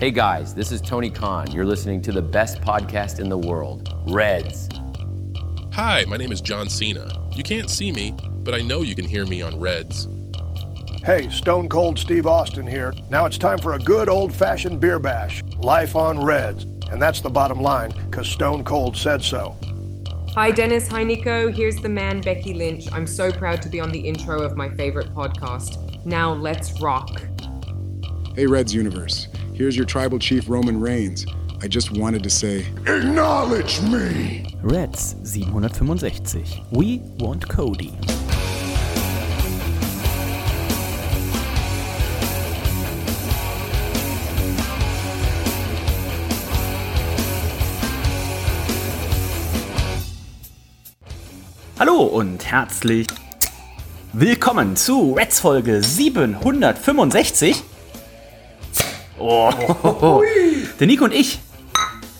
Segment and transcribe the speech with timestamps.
[0.00, 1.50] Hey guys, this is Tony Khan.
[1.50, 4.66] You're listening to the best podcast in the world, Reds.
[5.74, 7.28] Hi, my name is John Cena.
[7.32, 10.08] You can't see me, but I know you can hear me on Reds.
[11.04, 12.94] Hey, Stone Cold Steve Austin here.
[13.10, 15.42] Now it's time for a good old fashioned beer bash.
[15.58, 16.64] Life on Reds.
[16.90, 19.54] And that's the bottom line, because Stone Cold said so.
[20.30, 20.88] Hi, Dennis.
[20.88, 21.52] Hi, Nico.
[21.52, 22.90] Here's the man, Becky Lynch.
[22.90, 26.06] I'm so proud to be on the intro of my favorite podcast.
[26.06, 27.20] Now, let's rock.
[28.34, 29.28] Hey, Reds Universe.
[29.60, 31.26] Here's your tribal chief, Roman Reigns.
[31.60, 34.56] I just wanted to say, Acknowledge me!
[34.62, 36.60] Reds 765.
[36.70, 37.92] We want Cody.
[51.78, 53.06] Hallo und herzlich
[54.14, 57.69] willkommen zu Reds Folge 765.
[59.20, 60.22] Oh,
[60.80, 61.40] der Nico und ich,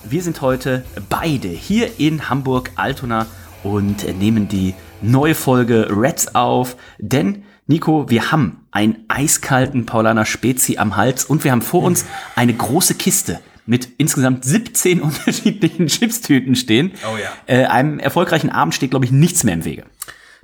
[0.05, 3.27] wir sind heute beide hier in Hamburg-Altona
[3.65, 10.77] und nehmen die neue Folge Reds auf, denn Nico, wir haben einen eiskalten Paulaner Spezi
[10.77, 12.05] am Hals und wir haben vor uns
[12.37, 16.93] eine große Kiste mit insgesamt 17 unterschiedlichen Chipstüten stehen.
[17.11, 17.31] Oh ja.
[17.47, 19.85] Äh, einem erfolgreichen Abend steht, glaube ich, nichts mehr im Wege.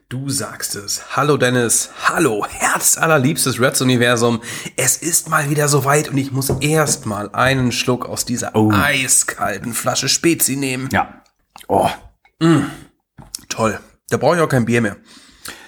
[0.09, 1.17] Du sagst es.
[1.17, 1.91] Hallo Dennis.
[2.05, 4.41] Hallo, herzallerliebstes Reds-Universum.
[4.77, 8.71] Es ist mal wieder soweit und ich muss erst mal einen Schluck aus dieser Oh.
[8.73, 10.89] eiskalten Flasche Spezi nehmen.
[10.93, 11.25] Ja.
[11.67, 11.91] Oh,
[13.49, 13.81] Toll.
[14.11, 14.97] Da brauche ich auch kein Bier mehr.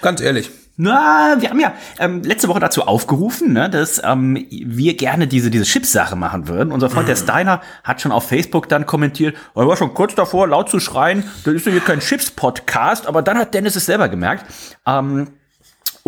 [0.02, 0.50] Ganz ehrlich.
[0.80, 5.50] Na, wir haben ja ähm, letzte Woche dazu aufgerufen, ne, dass ähm, wir gerne diese
[5.50, 6.72] diese Chips-Sache machen würden.
[6.72, 10.46] Unser Freund der Steiner hat schon auf Facebook dann kommentiert, er war schon kurz davor,
[10.46, 14.08] laut zu schreien, das ist ja hier kein Chips-Podcast, aber dann hat Dennis es selber
[14.08, 14.46] gemerkt.
[14.86, 15.26] Ähm,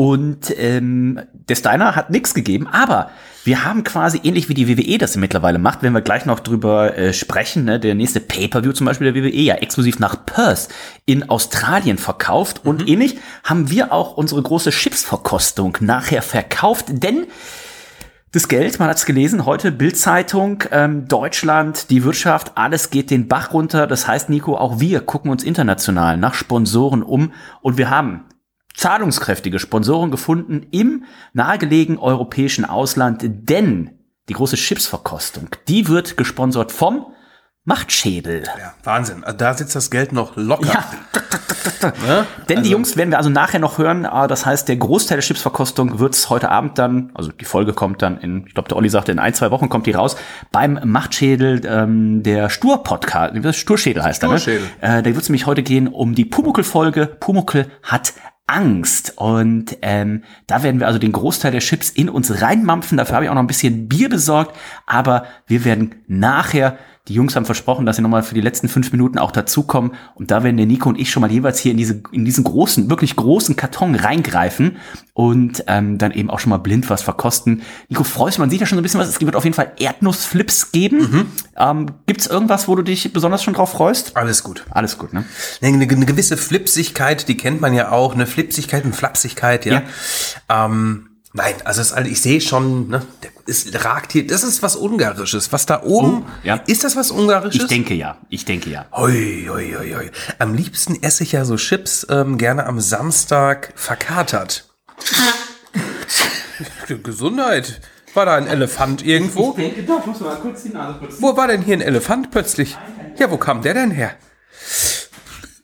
[0.00, 3.10] und ähm, der Steiner hat nichts gegeben, aber
[3.44, 6.96] wir haben quasi ähnlich wie die WWE das mittlerweile macht, wenn wir gleich noch drüber
[6.96, 10.70] äh, sprechen, ne, der nächste Pay-per-View zum Beispiel der WWE ja exklusiv nach Perth
[11.04, 12.62] in Australien verkauft.
[12.64, 17.26] Und ähnlich haben wir auch unsere große Chipsverkostung nachher verkauft, denn
[18.32, 23.28] das Geld, man hat es gelesen, heute Bildzeitung, ähm, Deutschland, die Wirtschaft, alles geht den
[23.28, 23.86] Bach runter.
[23.86, 27.32] Das heißt, Nico, auch wir gucken uns international nach Sponsoren um.
[27.60, 28.24] Und wir haben
[28.74, 33.90] zahlungskräftige Sponsoren gefunden im nahegelegenen europäischen Ausland, denn
[34.28, 37.06] die große Chipsverkostung, die wird gesponsert vom
[37.64, 38.44] Machtschädel.
[38.58, 39.22] Ja, Wahnsinn.
[39.22, 40.66] Also Da sitzt das Geld noch locker.
[40.66, 40.84] Ja.
[42.48, 44.06] Denn die Jungs werden wir also nachher noch hören.
[44.06, 48.00] Ah, Das heißt, der Großteil der Chipsverkostung wird's heute Abend dann, also die Folge kommt
[48.02, 50.16] dann in, ich glaube, der Olli sagte, in ein, zwei Wochen kommt die raus,
[50.52, 54.38] beim Machtschädel ähm, der Stur-Podcast, Sturschädel heißt er, ne?
[54.38, 54.66] Sturschädel.
[54.80, 57.06] Äh, da wird's nämlich heute gehen um die Pumuckel-Folge.
[57.20, 58.14] Pumuckel hat
[58.50, 59.14] Angst.
[59.16, 62.98] Und ähm, da werden wir also den Großteil der Chips in uns reinmampfen.
[62.98, 64.56] Dafür habe ich auch noch ein bisschen Bier besorgt.
[64.86, 66.76] Aber wir werden nachher,
[67.08, 69.92] die Jungs haben versprochen, dass sie nochmal für die letzten fünf Minuten auch dazukommen.
[70.14, 72.44] Und da werden der Nico und ich schon mal jeweils hier in, diese, in diesen
[72.44, 74.76] großen, wirklich großen Karton reingreifen
[75.14, 77.62] und ähm, dann eben auch schon mal blind was verkosten.
[77.88, 79.08] Nico, freust du, man sieht ja schon so ein bisschen was.
[79.08, 81.32] Es wird auf jeden Fall Erdnussflips geben.
[81.56, 84.16] Ähm, Gibt es irgendwas, wo du dich besonders schon drauf freust?
[84.16, 84.64] Alles gut.
[84.70, 85.24] Alles gut, ne?
[85.62, 88.14] Eine, eine gewisse Flipsigkeit, die kennt man ja auch.
[88.14, 89.82] Eine Flipsigkeit und Flapsigkeit, ja.
[90.48, 93.02] Ähm, nein, also es, also ich sehe schon, ne,
[93.46, 95.52] es ragt hier, das ist was Ungarisches.
[95.52, 96.56] Was da oben, Oh, ja.
[96.66, 97.62] ist das was Ungarisches?
[97.62, 98.18] Ich denke ja.
[98.28, 98.86] Ich denke ja.
[98.92, 100.10] Hoi, hoi, hoi, hoi.
[100.38, 104.66] Am liebsten esse ich ja so Chips ähm, gerne am Samstag verkatert.
[107.02, 107.80] Gesundheit.
[108.14, 109.52] War da ein Elefant irgendwo?
[109.52, 111.16] denke doch, muss mal kurz die Nase putzen.
[111.22, 112.76] Wo war denn hier ein Elefant plötzlich?
[113.18, 114.10] Ja, wo kam der denn her?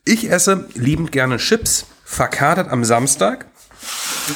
[0.05, 3.47] Ich esse liebend gerne Chips, verkatert am Samstag.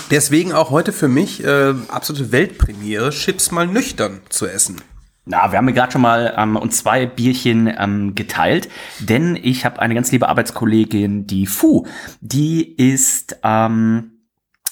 [0.09, 4.81] Deswegen auch heute für mich äh, absolute Weltpremiere, Chips mal nüchtern zu essen.
[5.25, 8.69] Na, wir haben ja gerade schon mal ähm, uns zwei Bierchen ähm, geteilt,
[9.00, 11.85] denn ich habe eine ganz liebe Arbeitskollegin, die Fu,
[12.22, 14.10] die ist ähm,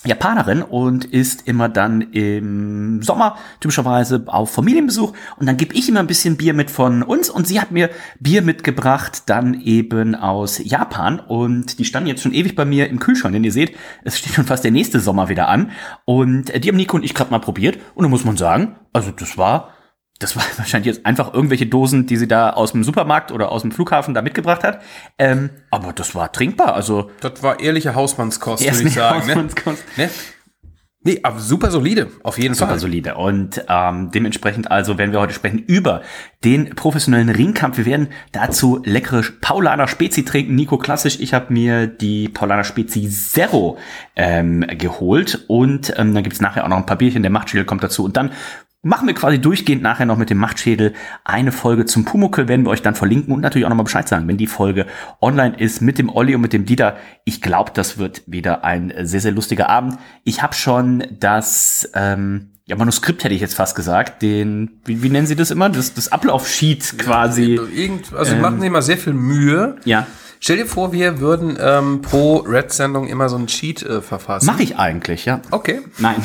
[0.06, 5.14] Japanerin und ist immer dann im Sommer typischerweise auf Familienbesuch.
[5.38, 7.30] Und dann gebe ich immer ein bisschen Bier mit von uns.
[7.30, 11.19] Und sie hat mir Bier mitgebracht, dann eben aus Japan.
[11.19, 14.34] Und die standen jetzt schon ewig bei mir im Kühlschrank, denn ihr seht, es steht
[14.34, 15.72] schon fast der nächste Sommer wieder an.
[16.06, 17.78] Und äh, die haben Nico und ich gerade mal probiert.
[17.94, 19.74] Und da muss man sagen, also das war
[20.19, 23.63] das war wahrscheinlich jetzt einfach irgendwelche Dosen, die sie da aus dem Supermarkt oder aus
[23.63, 24.81] dem Flughafen da mitgebracht hat.
[25.18, 26.75] Ähm, aber das war trinkbar.
[26.75, 29.19] Also Das war ehrliche Hausmannskost, würde ich sagen.
[29.19, 29.33] Ne?
[29.33, 29.83] Hausmannskost.
[29.98, 30.10] Ne?
[31.01, 32.80] Nee, aber super solide, auf jeden super Fall.
[32.80, 33.16] solide.
[33.16, 36.01] Und ähm, dementsprechend also werden wir heute sprechen über
[36.44, 37.77] den professionellen Ringkampf.
[37.77, 40.56] Wir werden dazu leckere Paulaner Spezi trinken.
[40.56, 41.18] Nico klassisch.
[41.21, 43.77] Ich habe mir die Paulaner Spezi Zero
[44.18, 45.45] ähm, geholt.
[45.48, 47.24] Und ähm, dann gibt's nachher auch noch ein paar Bierchen.
[47.24, 48.04] Der Machtschädel kommt dazu.
[48.04, 48.31] Und dann
[48.81, 50.94] machen wir quasi durchgehend nachher noch mit dem Machtschädel
[51.26, 54.28] eine Folge zum Pumuckel, werden wir euch dann verlinken und natürlich auch nochmal Bescheid sagen,
[54.28, 54.86] wenn die Folge
[55.22, 56.98] online ist mit dem Olli und mit dem Dieter.
[57.26, 59.98] Ich glaube, das wird wieder ein sehr, sehr lustiger Abend.
[60.24, 65.10] Ich habe schon das ähm, ja, Manuskript hätte ich jetzt fast gesagt, den, wie, wie
[65.10, 65.70] nennen Sie das immer?
[65.70, 67.56] Das, das Ablaufsheet quasi.
[67.56, 69.78] Irgend, also ähm, machen immer sehr viel Mühe.
[69.86, 70.06] Ja.
[70.41, 74.45] Stell dir vor, wir würden ähm, pro Red-Sendung immer so ein Cheat äh, verfassen.
[74.45, 75.41] Mache ich eigentlich, ja.
[75.51, 75.81] Okay.
[75.97, 76.15] Nein.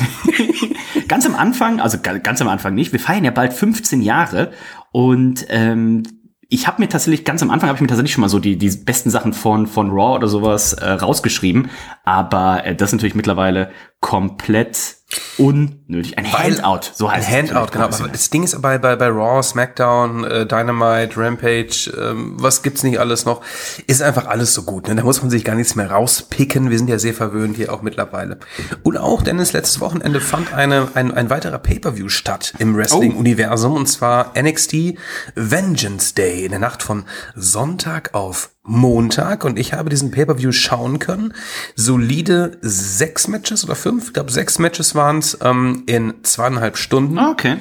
[1.07, 2.93] ganz am Anfang, also ganz am Anfang nicht.
[2.93, 4.51] Wir feiern ja bald 15 Jahre
[4.91, 6.03] und ähm,
[6.47, 8.57] ich habe mir tatsächlich ganz am Anfang habe ich mir tatsächlich schon mal so die
[8.57, 11.69] die besten Sachen von von Raw oder sowas äh, rausgeschrieben,
[12.03, 13.71] aber äh, das ist natürlich mittlerweile
[14.05, 14.97] komplett
[15.39, 16.15] unnötig.
[16.19, 17.51] Ein Weil- Handout, so heißt Ein es.
[17.51, 17.85] Handout, genau.
[17.85, 22.83] Aber das Ding ist bei, bei, bei Raw, SmackDown, äh, Dynamite, Rampage, ähm, was gibt's
[22.83, 23.41] nicht alles noch,
[23.87, 24.87] ist einfach alles so gut.
[24.87, 24.95] Ne?
[24.95, 26.69] Da muss man sich gar nichts mehr rauspicken.
[26.69, 28.37] Wir sind ja sehr verwöhnt hier auch mittlerweile.
[28.83, 33.73] Und auch, Dennis, letztes Wochenende fand eine, ein, ein weiterer Pay-Per-View statt im Wrestling-Universum.
[33.73, 34.99] Und zwar NXT
[35.33, 37.05] Vengeance Day in der Nacht von
[37.35, 39.45] Sonntag auf Montag.
[39.45, 41.33] Und ich habe diesen Pay-Per-View schauen können.
[41.75, 47.17] Solide sechs Matches oder fünf, ich glaube sechs Matches waren es ähm, in zweieinhalb Stunden.
[47.17, 47.57] Ah, Okay.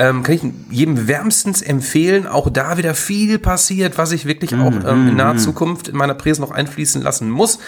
[0.00, 2.28] Ähm, kann ich jedem wärmstens empfehlen.
[2.28, 6.14] Auch da wieder viel passiert, was ich wirklich auch ähm, in naher Zukunft in meiner
[6.14, 7.58] Präse noch einfließen lassen muss.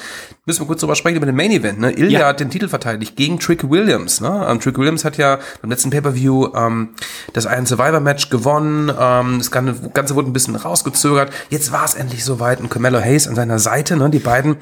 [0.46, 1.80] Müssen wir kurz drüber sprechen über den Main Event.
[1.80, 1.90] Ne?
[1.90, 2.26] Ilya Ja.
[2.28, 4.20] hat den Titel verteidigt gegen Trick Williams.
[4.20, 4.46] Ne?
[4.48, 6.90] Ähm, Trick Williams hat ja beim letzten Pay-Per-View ähm,
[7.32, 8.92] das Iron Survivor Match gewonnen.
[8.96, 11.32] Ähm, das Ganze, wurde ein bisschen rausgezögert.
[11.50, 13.96] Jetzt war es endlich soweit und Carmelo Hayes an seiner Seite.
[13.96, 14.08] Ne?
[14.08, 14.56] Die beiden,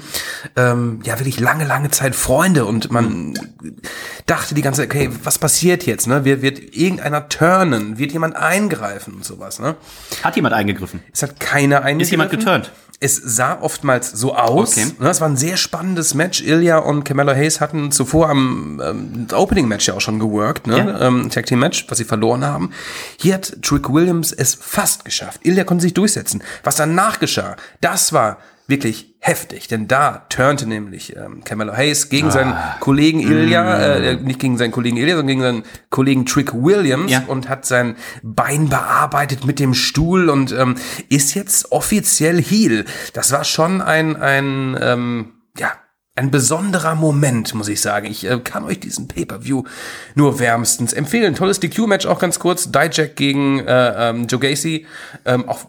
[0.57, 3.35] ähm, ja wirklich lange, lange Zeit Freunde und man
[4.27, 6.07] dachte die ganze Zeit, okay, was passiert jetzt?
[6.07, 6.25] Ne?
[6.25, 7.99] Wird, wird irgendeiner turnen?
[7.99, 9.59] Wird jemand eingreifen und sowas?
[9.59, 9.77] Ne?
[10.23, 11.01] Hat jemand eingegriffen?
[11.13, 12.01] Es hat keiner eingegriffen.
[12.01, 12.73] Ist jemand geturnt?
[13.01, 14.77] Es sah oftmals so aus.
[14.77, 14.87] Okay.
[14.99, 16.43] Ne, Es war ein sehr spannendes Match.
[16.43, 20.79] Ilya und Carmelo Hayes hatten zuvor am ähm, Opening-Match ja auch schon geworkt, ne?
[20.79, 21.01] Ja.
[21.07, 22.71] Ähm, Tag Team Match, was sie verloren haben.
[23.17, 25.41] Hier hat Trick Williams es fast geschafft.
[25.45, 26.43] Ilya konnte sich durchsetzen.
[26.65, 28.39] Was danach geschah, das war
[28.69, 32.77] wirklich heftig, denn da turnte nämlich ähm, Carmelo Hayes gegen seinen Ah.
[32.81, 34.03] Kollegen Ilya, Mm.
[34.03, 37.25] äh, nicht gegen seinen Kollegen Ilya, sondern gegen seinen Kollegen Trick Williams Ja.
[37.27, 40.77] und hat sein Bein bearbeitet mit dem Stuhl und ähm,
[41.09, 42.85] ist jetzt offiziell Heel.
[43.15, 45.73] Das war schon ein, ein ähm, ja,
[46.15, 48.07] ein besonderer Moment, muss ich sagen.
[48.07, 49.63] Ich äh, kann euch diesen Pay-Per-View
[50.15, 51.35] nur wärmstens empfehlen.
[51.35, 52.71] Tolles DQ-Match auch ganz kurz.
[52.71, 54.85] Dijak gegen äh, ähm, Joe Gacy.
[55.25, 55.65] Ähm, auch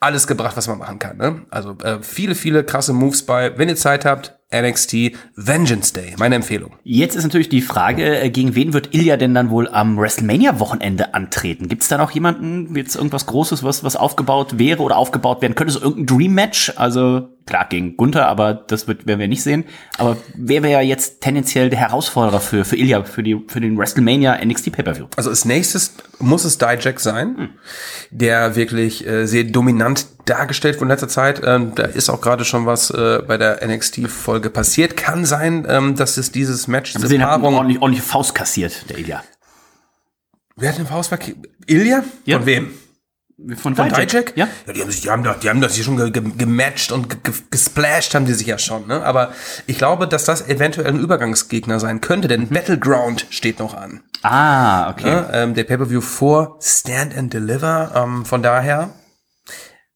[0.00, 1.16] alles gebracht, was man machen kann.
[1.16, 1.42] Ne?
[1.50, 3.56] Also äh, viele, viele krasse Moves bei.
[3.58, 6.14] Wenn ihr Zeit habt, NXT Vengeance Day.
[6.18, 6.72] Meine Empfehlung.
[6.82, 11.14] Jetzt ist natürlich die Frage, äh, gegen wen wird Ilya denn dann wohl am WrestleMania-Wochenende
[11.14, 11.68] antreten?
[11.68, 15.54] Gibt es da noch jemanden, jetzt irgendwas Großes, was, was aufgebaut wäre oder aufgebaut werden
[15.54, 15.72] könnte?
[15.72, 16.72] So irgendein Dream-Match?
[16.76, 19.64] Also klar, gegen Gunther, aber das wird, werden wir nicht sehen.
[19.98, 24.44] Aber wer wäre jetzt tendenziell der Herausforderer für, für Ilya, für, die, für den WrestleMania
[24.44, 25.06] NXT Pay-Per-View?
[25.16, 27.50] Also als nächstes muss es Dijak sein,
[28.10, 31.40] der wirklich äh, sehr dominant dargestellt wurde in letzter Zeit.
[31.44, 34.96] Ähm, da ist auch gerade schon was äh, bei der NXT-Folge passiert.
[34.96, 37.54] Kann sein, ähm, dass es dieses Match, Wir diese Paarung...
[37.54, 39.22] ordentlich, ordentliche Faust kassiert, der Ilya.
[40.56, 41.34] Wer hat den Faustback?
[41.66, 42.04] Ilya?
[42.24, 42.38] Ja.
[42.38, 42.70] Von wem?
[43.56, 44.36] Von, Von Dijak?
[44.36, 44.48] Ja.
[44.66, 46.92] ja die, haben sich, die, haben doch, die haben das hier schon ge ge gematcht
[46.92, 48.86] und ge ge gesplashed haben die sich ja schon.
[48.86, 49.02] Ne?
[49.02, 49.32] Aber
[49.66, 54.02] ich glaube, dass das eventuell ein Übergangsgegner sein könnte, denn Battleground steht noch an.
[54.22, 55.10] Ah, okay.
[55.10, 55.30] Ne?
[55.32, 57.92] Ähm, der Pay-Per-View vor Stand and Deliver.
[57.94, 58.90] Ähm, von daher,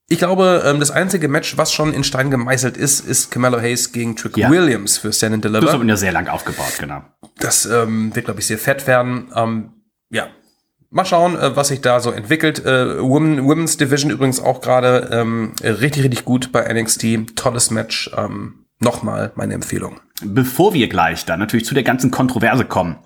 [0.09, 3.93] ich glaube, ähm, das einzige Match, was schon in Stein gemeißelt ist, ist Camelo Hayes
[3.93, 4.51] gegen Trick Ja.
[4.51, 5.79] Williams für Stand and Das Deliver.
[5.79, 7.03] wird ja sehr lang aufgebaut, genau.
[7.39, 9.31] Das ähm, wird, glaube ich, sehr fett werden.
[9.35, 9.71] Ähm,
[10.11, 10.29] ja.
[10.91, 12.65] Mal schauen, äh, was sich da so entwickelt.
[12.65, 17.35] Äh, Women, Women's Division übrigens auch gerade ähm, richtig, richtig gut bei NXT.
[17.37, 18.11] Tolles Match.
[18.17, 20.01] Ähm, Nochmal meine Empfehlung.
[20.23, 22.97] Bevor wir gleich dann natürlich zu der ganzen Kontroverse kommen,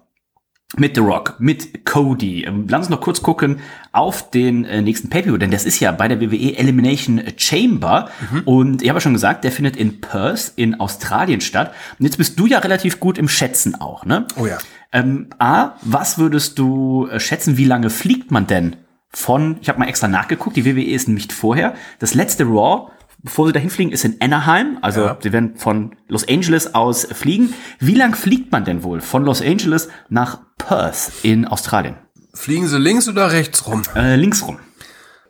[0.76, 2.44] mit The Rock, mit Cody.
[2.44, 3.60] Ähm, Lass uns noch kurz gucken
[3.92, 8.10] auf den äh, nächsten Pay-Per-View, denn das ist ja bei der WWE Elimination Chamber
[8.44, 11.72] und ich habe ja schon gesagt, der findet in Perth in Australien statt.
[11.98, 14.26] Und jetzt bist du ja relativ gut im Schätzen auch, ne?
[14.37, 14.58] Oh ja.
[14.92, 18.76] Ähm, A, was würdest du äh, schätzen, wie lange fliegt man denn
[19.10, 21.75] von, ich habe mal extra nachgeguckt, die WWE ist nicht vorher.
[21.98, 22.90] Das letzte Raw,
[23.22, 24.78] bevor sie dahin fliegen, ist in Anaheim.
[24.82, 25.16] Also Ja.
[25.22, 27.54] sie werden von Los Angeles aus fliegen.
[27.78, 31.96] Wie lang fliegt man denn wohl von Los Angeles nach Perth in Australien?
[32.34, 33.82] Fliegen Sie links oder rechts rum?
[33.94, 34.58] Äh, links rum.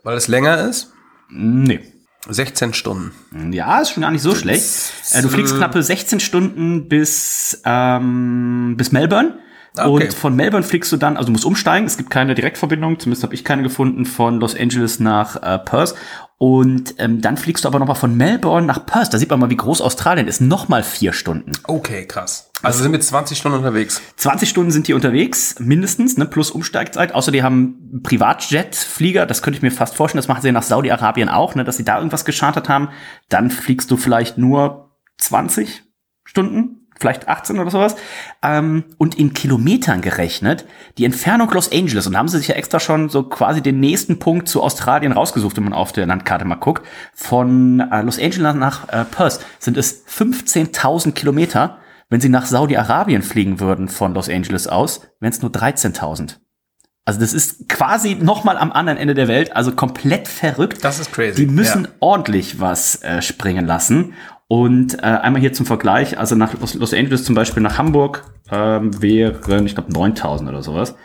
[0.02, 0.92] Weil es länger ist?
[1.30, 1.80] Nee.
[2.28, 3.52] 16 Stunden.
[3.52, 4.64] Ja, ist schon gar nicht so schlecht.
[5.12, 9.38] Äh, du fliegst knappe 16 Stunden bis, ähm, bis Melbourne.
[9.76, 10.04] Ah, okay.
[10.04, 13.22] Und von Melbourne fliegst du dann, also du musst umsteigen, es gibt keine Direktverbindung, zumindest
[13.22, 15.94] habe ich keine gefunden, von Los Angeles nach äh, Perth.
[16.36, 19.12] Und ähm, dann fliegst du aber nochmal von Melbourne nach Perth.
[19.12, 20.40] Da sieht man mal, wie groß Australien ist.
[20.40, 21.52] Nochmal vier Stunden.
[21.64, 22.47] Okay, krass.
[22.62, 24.02] Also sind wir 20 Stunden unterwegs.
[24.16, 27.14] 20 Stunden sind die unterwegs, mindestens, ne, plus Umsteigzeit.
[27.14, 31.28] Außer die haben Privatjet-Flieger, das könnte ich mir fast vorstellen, das machen sie nach Saudi-Arabien
[31.28, 32.88] auch, ne, dass sie da irgendwas geschartet haben.
[33.28, 35.84] Dann fliegst du vielleicht nur 20
[36.24, 37.96] Stunden, vielleicht 18 oder sowas.
[38.42, 40.66] Ähm, und in Kilometern gerechnet,
[40.98, 43.80] die Entfernung Los Angeles, und da haben sie sich ja extra schon so quasi den
[43.80, 46.84] nächsten Punkt zu Australien rausgesucht, wenn man auf der Landkarte mal guckt,
[47.14, 51.78] von äh, Los Angeles nach äh, Perth sind es 15.000 Kilometer.
[52.08, 56.36] Wenn sie nach Saudi-Arabien fliegen würden von Los Angeles aus, wären es nur 13.000.
[57.04, 60.84] Also das ist quasi noch mal am anderen Ende der Welt, also komplett verrückt.
[60.84, 61.90] Das ist crazy, Die müssen ja.
[62.00, 64.14] ordentlich was äh, springen lassen.
[64.46, 68.24] Und äh, einmal hier zum Vergleich, also nach Los, Los Angeles zum Beispiel nach Hamburg
[68.50, 70.96] ähm, wären, ich glaube, 9000 oder sowas.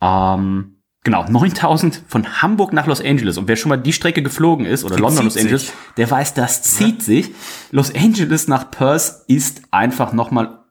[0.00, 0.75] Ähm,
[1.06, 3.38] genau, 9000 von Hamburg nach Los Angeles.
[3.38, 5.72] Und wer schon mal die Strecke geflogen ist, oder Die London, Los Angeles, sich.
[5.96, 7.30] der weiß, das zieht sich.
[7.70, 10.64] Los Angeles nach Perth ist einfach noch mal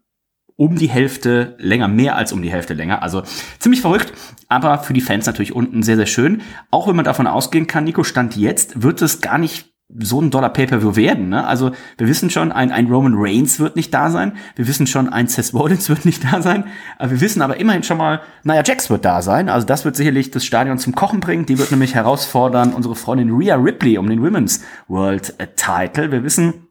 [0.57, 3.01] um die Hälfte länger, mehr als um die Hälfte länger.
[3.01, 3.23] Also
[3.59, 4.11] ziemlich verrückt,
[4.49, 6.41] aber für die Fans natürlich unten sehr, sehr schön.
[6.69, 10.31] Auch wenn man davon ausgehen kann, Nico, Stand jetzt wird es gar nicht so ein
[10.31, 11.29] Dollar Pay-Per-View werden.
[11.29, 11.45] Ne?
[11.45, 14.33] Also wir wissen schon, ein, ein Roman Reigns wird nicht da sein.
[14.55, 16.65] Wir wissen schon, ein Seth Rollins wird nicht da sein.
[16.99, 19.47] Wir wissen aber immerhin schon mal, naja, Jax wird da sein.
[19.47, 21.45] Also das wird sicherlich das Stadion zum Kochen bringen.
[21.45, 26.11] Die wird nämlich herausfordern unsere Freundin Rhea Ripley um den Women's World Title.
[26.11, 26.64] Wir wissen,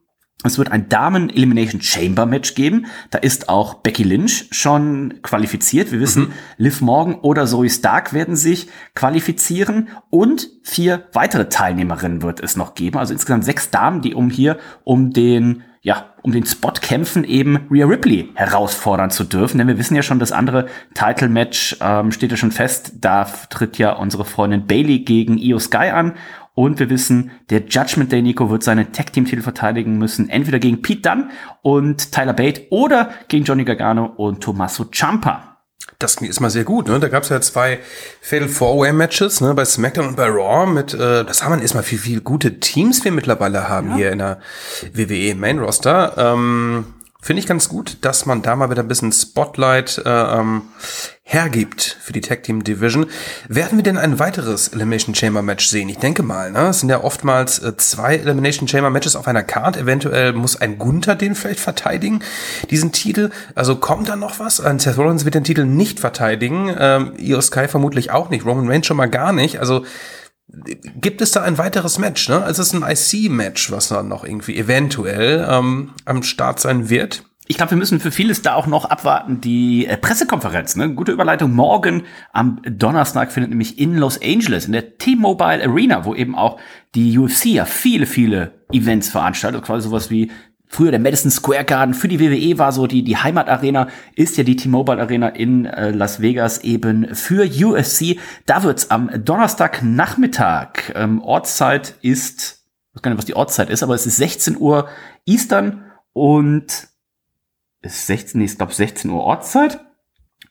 [0.45, 2.87] es wird ein Damen-Elimination Chamber Match geben.
[3.11, 5.91] Da ist auch Becky Lynch schon qualifiziert.
[5.91, 12.41] Wir wissen, Liv Morgan oder Zoe Stark werden sich qualifizieren und vier weitere Teilnehmerinnen wird
[12.41, 12.99] es noch geben.
[12.99, 17.69] Also insgesamt sechs Damen, die um hier um den ja, um den Spot kämpfen, eben
[17.71, 19.59] Rhea Ripley herausfordern zu dürfen.
[19.59, 22.95] Denn wir wissen ja schon, das andere Title-Match ähm, steht ja schon fest.
[23.03, 26.15] Da tritt ja unsere Freundin Bailey gegen Io Sky an.
[26.55, 30.61] Und wir wissen, der Judgment Day Nico wird seinen Tag Team Titel verteidigen müssen, entweder
[30.61, 31.29] gegen Pete Dunne
[31.63, 35.55] und Tyler Bate oder gegen Johnny Gargano und Tommaso Ciampa.
[35.99, 36.99] Das ist mal sehr gut, ne?
[37.01, 37.79] Da gab es ja zwei
[38.21, 39.55] Fatal Four-Way-Matches, ne?
[39.55, 43.05] Bei SmackDown und bei Raw mit, äh, das haben wir erstmal wie viele gute Teams
[43.05, 44.41] wir mittlerweile haben hier in der
[44.93, 46.15] WWE Main Roster.
[46.17, 46.94] Ähm,
[47.25, 50.61] Finde ich ganz gut, dass man da mal wieder ein bisschen Spotlight äh, ähm,
[51.23, 53.07] hergibt für die Tag Team Division.
[53.49, 55.89] Werden wir denn ein weiteres Elimination Chamber Match sehen?
[55.89, 56.69] Ich denke mal, ne?
[56.69, 59.79] Es sind ja oftmals äh, zwei Elimination Chamber Matches auf einer Card.
[59.79, 62.21] Eventuell muss ein Gunther den vielleicht verteidigen,
[62.69, 63.31] diesen Titel.
[63.55, 64.61] Also kommt da noch was?
[64.61, 66.77] Ein Seth Rollins wird den Titel nicht verteidigen.
[66.79, 68.45] Ähm, Io Sky vermutlich auch nicht.
[68.45, 69.61] Roman Reigns schon mal gar nicht.
[69.61, 69.87] Also
[70.49, 72.29] gibt es da ein weiteres Match?
[72.29, 72.43] Ne?
[72.43, 77.25] Also es ist ein IC-Match, was dann noch irgendwie eventuell ähm, am Start sein wird.
[77.47, 79.41] Ich glaube, wir müssen für vieles da auch noch abwarten.
[79.41, 80.95] Die äh, Pressekonferenz, ne?
[80.95, 81.53] Gute Überleitung.
[81.53, 86.59] Morgen am Donnerstag findet nämlich in Los Angeles, in der T-Mobile Arena, wo eben auch
[86.95, 89.63] die UFC ja viele, viele Events veranstaltet.
[89.63, 90.31] Quasi sowas wie
[90.75, 94.43] früher der Madison Square Garden für die WWE war so die, die Heimatarena, ist ja
[94.43, 98.19] die T-Mobile Arena in äh, Las Vegas eben für UFC.
[98.47, 103.85] Da wird's am Donnerstagnachmittag, ähm, Ortszeit ist, ich weiß gar nicht, was die Ortszeit ist,
[103.85, 104.89] aber es ist 16 Uhr
[105.27, 106.89] Eastern und
[107.83, 109.79] ist 16, nee, ich glaube 16 Uhr Ortszeit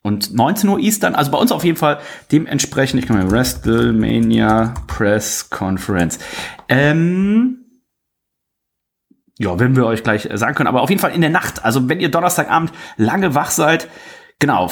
[0.03, 1.99] und 19 Uhr Eastern, also bei uns auf jeden Fall
[2.31, 6.17] dementsprechend, ich kann mal WrestleMania Press Conference.
[6.69, 7.62] Ähm,
[9.39, 11.63] ja, werden wir euch gleich äh, sagen können, aber auf jeden Fall in der Nacht,
[11.63, 13.87] also wenn ihr Donnerstagabend lange wach seid,
[14.39, 14.67] genau,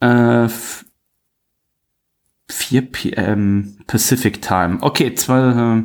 [0.00, 0.48] äh,
[2.48, 3.78] 4 p.m.
[3.86, 4.78] Pacific Time.
[4.80, 5.82] Okay, zwei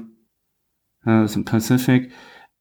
[1.06, 2.12] äh, sind Pacific.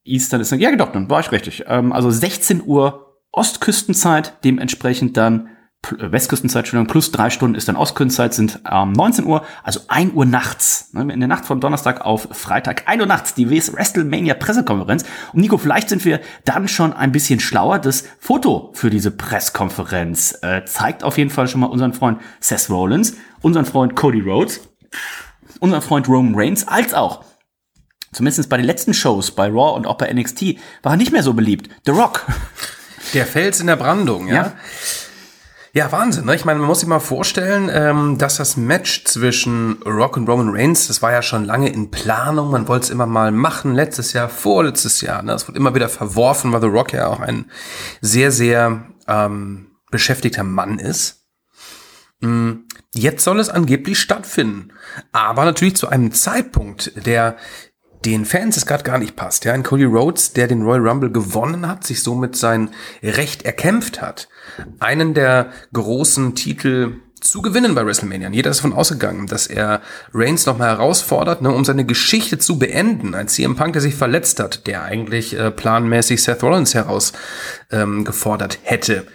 [0.04, 1.64] Eastern ist ja doch, dann war ich richtig.
[1.66, 7.76] Ähm, also 16 Uhr Ostküstenzeit, dementsprechend dann äh, Westküstenzeit, Entschuldigung, plus drei Stunden ist dann
[7.76, 10.92] Ostküstenzeit, sind ähm, 19 Uhr, also 1 Uhr nachts.
[10.92, 15.04] Ne, in der Nacht von Donnerstag auf Freitag, 1 Uhr nachts, die WrestleMania Pressekonferenz.
[15.32, 17.78] Und Nico, vielleicht sind wir dann schon ein bisschen schlauer.
[17.78, 22.68] Das Foto für diese Pressekonferenz äh, zeigt auf jeden Fall schon mal unseren Freund Seth
[22.68, 24.60] Rollins, unseren Freund Cody Rhodes,
[25.60, 27.24] unseren Freund Roman Reigns, als auch
[28.12, 31.22] zumindest bei den letzten Shows, bei Raw und auch bei NXT, war er nicht mehr
[31.22, 31.70] so beliebt.
[31.86, 32.26] The Rock.
[33.14, 34.34] Der Fels in der Brandung, ja.
[34.34, 34.52] Ja.
[35.72, 36.26] Ja, Wahnsinn.
[36.26, 36.34] Ne?
[36.34, 40.50] Ich meine, man muss sich mal vorstellen, ähm, dass das Match zwischen Rock und Roman
[40.50, 42.50] Reigns, das war ja schon lange in Planung.
[42.50, 45.22] Man wollte es immer mal machen, letztes Jahr, vorletztes Jahr.
[45.22, 45.32] Ne?
[45.32, 47.50] Das wurde immer wieder verworfen, weil The Rock ja auch ein
[48.00, 51.26] sehr, sehr ähm, beschäftigter Mann ist.
[52.20, 54.72] Mm, Jetzt soll es angeblich stattfinden.
[55.12, 57.36] Aber natürlich zu einem Zeitpunkt, der
[58.04, 59.44] den Fans es gerade gar nicht passt.
[59.44, 62.70] Ja, ein Cody Rhodes, der den Royal Rumble gewonnen hat, sich somit sein
[63.02, 64.28] Recht erkämpft hat,
[64.78, 68.30] einen der großen Titel zu gewinnen bei WrestleMania.
[68.30, 69.82] Jeder ist davon ausgegangen, dass er
[70.14, 73.14] Reigns nochmal herausfordert, ne, um seine Geschichte zu beenden.
[73.14, 77.12] Ein CM Punk, der sich verletzt hat, der eigentlich äh, planmäßig Seth Rollins heraus
[77.70, 78.08] ähm,
[78.62, 79.06] hätte.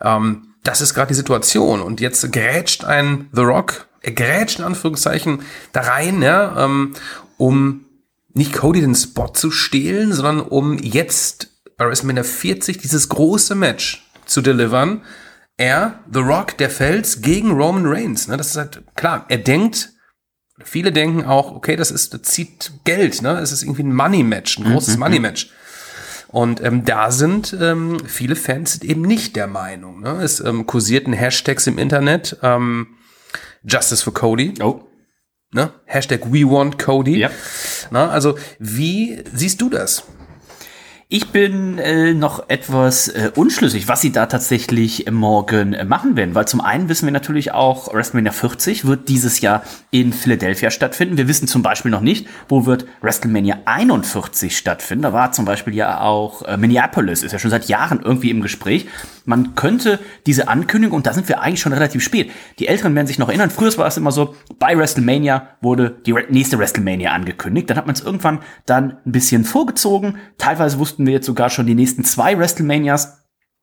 [0.00, 1.80] Ähm, das ist gerade die Situation.
[1.80, 5.42] Und jetzt grätscht ein The Rock, er grätscht in Anführungszeichen
[5.72, 6.94] da rein, ja, ähm,
[7.36, 7.84] um
[8.34, 14.06] nicht Cody den Spot zu stehlen, sondern um jetzt bei WrestleMania 40 dieses große Match
[14.26, 15.02] zu delivern.
[15.56, 18.28] Er, The Rock, der Fels gegen Roman Reigns.
[18.28, 18.36] Ne?
[18.36, 19.26] Das ist halt klar.
[19.28, 19.90] Er denkt,
[20.62, 23.22] viele denken auch, okay, das ist, das zieht Geld.
[23.22, 23.38] Ne?
[23.38, 25.50] Es ist irgendwie ein Money Match, ein großes Money Match.
[26.28, 30.00] Und ähm, da sind ähm, viele Fans eben nicht der Meinung.
[30.00, 30.20] Ne?
[30.22, 32.38] Es ähm, kursierten Hashtags im Internet.
[32.42, 32.98] Ähm,
[33.64, 34.54] Justice for Cody.
[34.62, 34.82] Oh.
[35.52, 35.72] Ne?
[35.86, 37.18] Hashtag We Want Cody.
[37.18, 37.30] Ja.
[37.90, 40.04] Na, also wie siehst du das?
[41.12, 46.36] Ich bin äh, noch etwas äh, unschlüssig, was sie da tatsächlich äh, morgen machen werden,
[46.36, 51.16] weil zum einen wissen wir natürlich auch, WrestleMania 40 wird dieses Jahr in Philadelphia stattfinden.
[51.16, 55.02] Wir wissen zum Beispiel noch nicht, wo wird WrestleMania 41 stattfinden.
[55.02, 58.40] Da war zum Beispiel ja auch äh, Minneapolis, ist ja schon seit Jahren irgendwie im
[58.40, 58.86] Gespräch.
[59.30, 62.32] Man könnte diese Ankündigung, und da sind wir eigentlich schon relativ spät.
[62.58, 66.12] Die Älteren werden sich noch erinnern, früher war es immer so, bei WrestleMania wurde die
[66.30, 67.70] nächste WrestleMania angekündigt.
[67.70, 70.16] Dann hat man es irgendwann dann ein bisschen vorgezogen.
[70.36, 73.19] Teilweise wussten wir jetzt sogar schon die nächsten zwei WrestleManias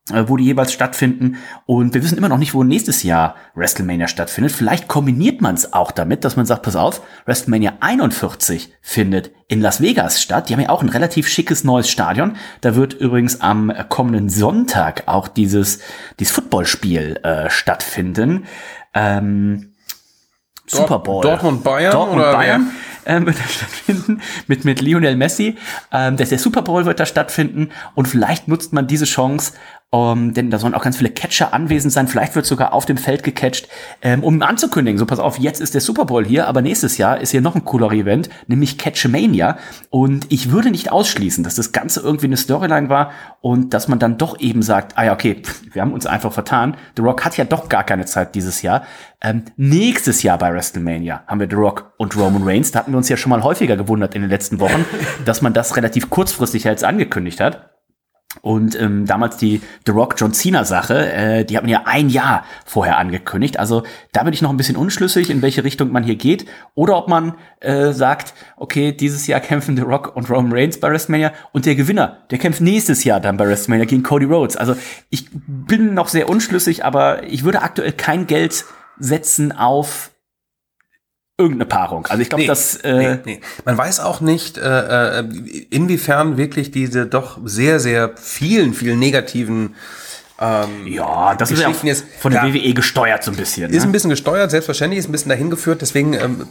[0.09, 1.37] wo die jeweils stattfinden.
[1.65, 4.51] Und wir wissen immer noch nicht, wo nächstes Jahr WrestleMania stattfindet.
[4.51, 9.61] Vielleicht kombiniert man es auch damit, dass man sagt, pass auf, WrestleMania 41 findet in
[9.61, 10.49] Las Vegas statt.
[10.49, 12.37] Die haben ja auch ein relativ schickes neues Stadion.
[12.61, 15.79] Da wird übrigens am kommenden Sonntag auch dieses,
[16.19, 18.45] dieses Footballspiel äh, stattfinden.
[18.93, 19.73] Ähm,
[20.67, 21.21] Super Bowl.
[21.21, 22.71] Dortmund Bayern Dortmund oder Bayern
[23.05, 25.57] ähm, wird da stattfinden mit mit Lionel Messi.
[25.91, 29.53] Ähm, der, der Super Bowl wird da stattfinden und vielleicht nutzt man diese Chance,
[29.89, 32.09] um, denn da sollen auch ganz viele Catcher anwesend sein.
[32.09, 33.69] Vielleicht wird sogar auf dem Feld gecatcht,
[34.01, 34.99] ähm, um anzukündigen.
[34.99, 37.55] So, pass auf, jetzt ist der Super Bowl hier, aber nächstes Jahr ist hier noch
[37.55, 39.57] ein cooler Event, nämlich Catchmania.
[39.89, 43.97] Und ich würde nicht ausschließen, dass das Ganze irgendwie eine Storyline war und dass man
[43.97, 46.75] dann doch eben sagt, ah ja, okay, pff, wir haben uns einfach vertan.
[46.97, 48.83] The Rock hat ja doch gar keine Zeit dieses Jahr.
[49.21, 52.71] Ähm, nächstes Jahr bei WrestleMania haben wir The Rock und Roman Reigns.
[52.71, 54.85] Da hatten wir uns ja schon mal häufiger gewundert in den letzten Wochen,
[55.25, 57.66] dass man das relativ kurzfristig jetzt angekündigt hat.
[58.41, 62.09] Und ähm, damals die The Rock John Cena Sache, äh, die hat man ja ein
[62.09, 63.59] Jahr vorher angekündigt.
[63.59, 66.45] Also da bin ich noch ein bisschen unschlüssig, in welche Richtung man hier geht.
[66.75, 70.89] Oder ob man äh, sagt, okay, dieses Jahr kämpfen The Rock und Roman Reigns bei
[70.89, 74.57] WrestleMania und der Gewinner, der kämpft nächstes Jahr dann bei WrestleMania gegen Cody Rhodes.
[74.57, 74.75] Also
[75.09, 78.65] ich bin noch sehr unschlüssig, aber ich würde aktuell kein Geld
[78.99, 80.11] setzen auf
[81.37, 82.05] irgendeine Paarung.
[82.07, 83.41] Also ich glaube, Nee, das äh, nee, nee.
[83.63, 85.23] Man weiß auch nicht, äh, äh,
[85.69, 89.75] inwiefern wirklich diese doch sehr, sehr vielen, vielen negativen
[90.39, 92.43] ähm, ja, das ist ja jetzt- von der.
[92.43, 93.71] WWE gesteuert so ein bisschen.
[93.71, 93.89] ist ne?
[93.89, 96.47] ein bisschen gesteuert, selbstverständlich, ist ein bisschen dahin geführt, deswegen, ähm,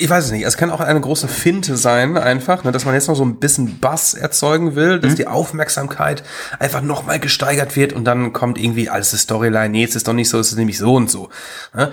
[0.00, 2.94] ich weiß es nicht, es kann auch eine große Finte sein, einfach, ne, dass man
[2.94, 5.00] jetzt noch so ein bisschen Bass erzeugen will, Mhm.
[5.02, 6.22] dass die Aufmerksamkeit
[6.58, 10.12] einfach nochmal gesteigert wird und dann kommt irgendwie alles das Storyline, nee, es ist doch
[10.14, 11.28] nicht so, es ist nämlich so und so.
[11.74, 11.92] Ne?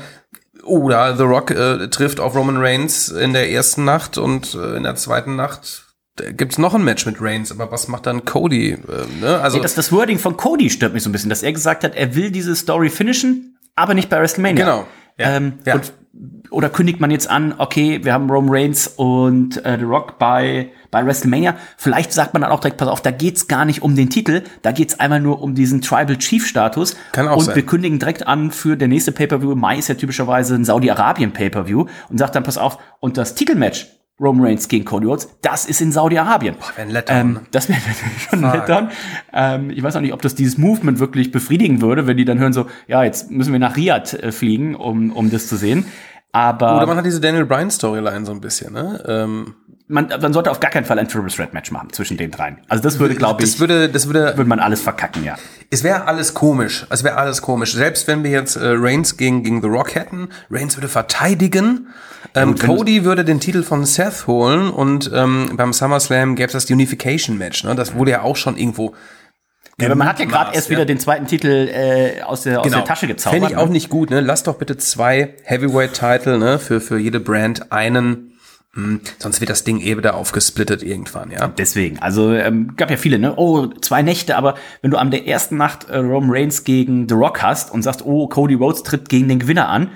[0.66, 4.84] Oder The Rock äh, trifft auf Roman Reigns in der ersten Nacht und äh, in
[4.84, 5.86] der zweiten Nacht
[6.20, 8.72] äh, gibt's noch ein Match mit Reigns, aber was macht dann Cody?
[8.72, 8.78] Äh,
[9.22, 9.40] ne?
[9.42, 11.84] Also Nee, das, das Wording von Cody stört mich so ein bisschen, dass er gesagt
[11.84, 14.66] hat, er will diese Story finishen, aber nicht bei WrestleMania.
[14.66, 14.88] Genau.
[15.18, 15.38] Ja.
[15.38, 15.76] Ähm, Ja.
[15.76, 15.94] Und,
[16.50, 20.72] oder kündigt man jetzt an, okay, wir haben Roman Reigns und äh, The Rock bei,
[20.92, 21.56] bei WrestleMania.
[21.78, 24.44] Vielleicht sagt man dann auch direkt, pass auf, da geht's gar nicht um den Titel,
[24.62, 26.96] da geht's einmal nur um diesen Tribal Chief Status.
[27.12, 27.56] Kann auch und sein.
[27.56, 29.56] wir kündigen direkt an für der nächste Pay-Per-View.
[29.56, 33.88] Mai ist ja typischerweise ein Saudi-Arabien Pay-Per-View und sagt dann, pass auf, und das Titelmatch
[34.20, 36.56] Roman Reigns gegen Cody Rhodes, das ist in Saudi-Arabien.
[36.78, 37.42] ein Letdown, Ähm, ne?
[37.52, 38.90] das wäre natürlich schon Letdown.
[39.34, 42.40] Ähm, ich weiß auch nicht, ob das dieses Movement wirklich befriedigen würde, wenn die dann
[42.40, 45.86] hören so, ja, jetzt müssen wir nach Riyadh äh, fliegen, um, um das zu sehen.
[46.32, 49.02] Aber Oder man hat diese Daniel Bryan Storyline so ein bisschen, ne?
[49.08, 49.56] Ähm,
[49.88, 52.58] man, man sollte auf gar keinen Fall ein Triple Threat Match machen zwischen den dreien.
[52.68, 55.36] Also das würde, glaube ich, das würde, das würde, würde man alles verkacken, ja.
[55.70, 56.88] es wäre alles komisch.
[56.90, 57.74] Es wäre alles komisch.
[57.74, 61.88] Selbst wenn wir jetzt äh, Reigns gegen, gegen The Rock hätten, Reigns würde verteidigen.
[62.34, 66.54] Ähm, wenn Cody würde den Titel von Seth holen und ähm, beim SummerSlam gäbe es
[66.54, 67.64] das Unification Match.
[67.64, 67.76] Ne?
[67.76, 68.96] Das wurde ja auch schon irgendwo.
[69.80, 70.78] Ja, aber man hat ja gerade erst ja.
[70.78, 73.42] wieder den zweiten Titel äh, aus, der, aus der Tasche gezaubert.
[73.42, 73.74] Fände ich auch ne?
[73.74, 74.10] nicht gut.
[74.10, 74.22] Ne?
[74.22, 76.60] Lass doch bitte zwei Heavyweight-Titel ne?
[76.60, 78.32] für, für jede Brand einen.
[78.76, 81.48] Hm, sonst wird das Ding eh wieder aufgesplittet irgendwann, ja.
[81.48, 83.34] Deswegen, also ähm, gab ja viele, ne?
[83.38, 87.16] Oh, zwei Nächte, aber wenn du an der ersten Nacht äh, Roman Reigns gegen The
[87.16, 89.92] Rock hast und sagst, oh, Cody Rhodes tritt gegen den Gewinner an,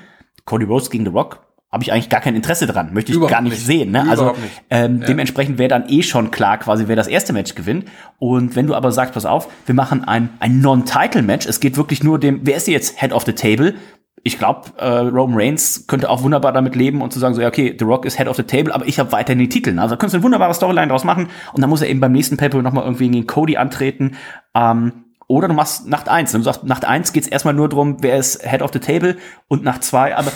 [0.45, 3.33] Cody Rhodes gegen The Rock, habe ich eigentlich gar kein Interesse dran, möchte ich Überhaupt
[3.33, 3.65] gar nicht, nicht.
[3.65, 3.91] sehen.
[3.91, 4.09] Ne?
[4.09, 4.61] Also nicht.
[4.71, 7.85] ähm, dementsprechend wäre dann eh schon klar, quasi wer das erste Match gewinnt.
[8.17, 12.03] Und wenn du aber sagst, pass auf, wir machen ein, ein Non-Title-Match, es geht wirklich
[12.03, 13.75] nur dem, wer ist jetzt Head of the Table?
[14.23, 17.47] Ich glaube, äh, Roman Reigns könnte auch wunderbar damit leben und zu sagen so, ja,
[17.47, 19.77] okay, The Rock ist Head of the Table, aber ich habe weiterhin die Titel.
[19.79, 22.11] Also da könntest du eine wunderbare Storyline draus machen und dann muss er eben beim
[22.11, 24.17] nächsten Paper noch mal irgendwie gegen Cody antreten.
[24.55, 24.91] Ähm,
[25.27, 26.31] oder du machst Nacht eins.
[26.31, 29.63] Du sagst, Nacht eins geht's erstmal nur drum, wer ist Head of the Table und
[29.63, 30.31] Nacht zwei, aber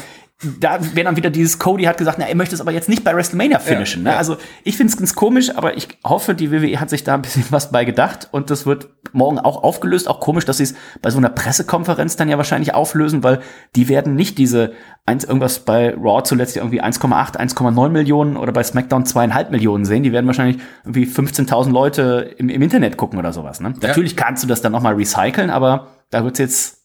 [0.60, 3.04] da wäre dann wieder dieses Cody hat gesagt, na, er möchte es aber jetzt nicht
[3.04, 4.04] bei WrestleMania finishen.
[4.04, 4.18] Ja, ne?
[4.18, 7.22] Also ich finde es ganz komisch, aber ich hoffe, die WWE hat sich da ein
[7.22, 10.10] bisschen was bei gedacht und das wird morgen auch aufgelöst.
[10.10, 13.40] Auch komisch, dass sie es bei so einer Pressekonferenz dann ja wahrscheinlich auflösen, weil
[13.76, 14.74] die werden nicht diese
[15.06, 20.04] eins irgendwas bei Raw zuletzt irgendwie 1,8, 1,9 Millionen oder bei SmackDown zweieinhalb Millionen sehen.
[20.04, 23.62] Die werden wahrscheinlich irgendwie 15.000 Leute im, im Internet gucken oder sowas.
[23.62, 23.74] Ne?
[23.82, 23.88] Ja.
[23.88, 26.83] Natürlich kannst du das dann noch mal recyceln, aber da wird's jetzt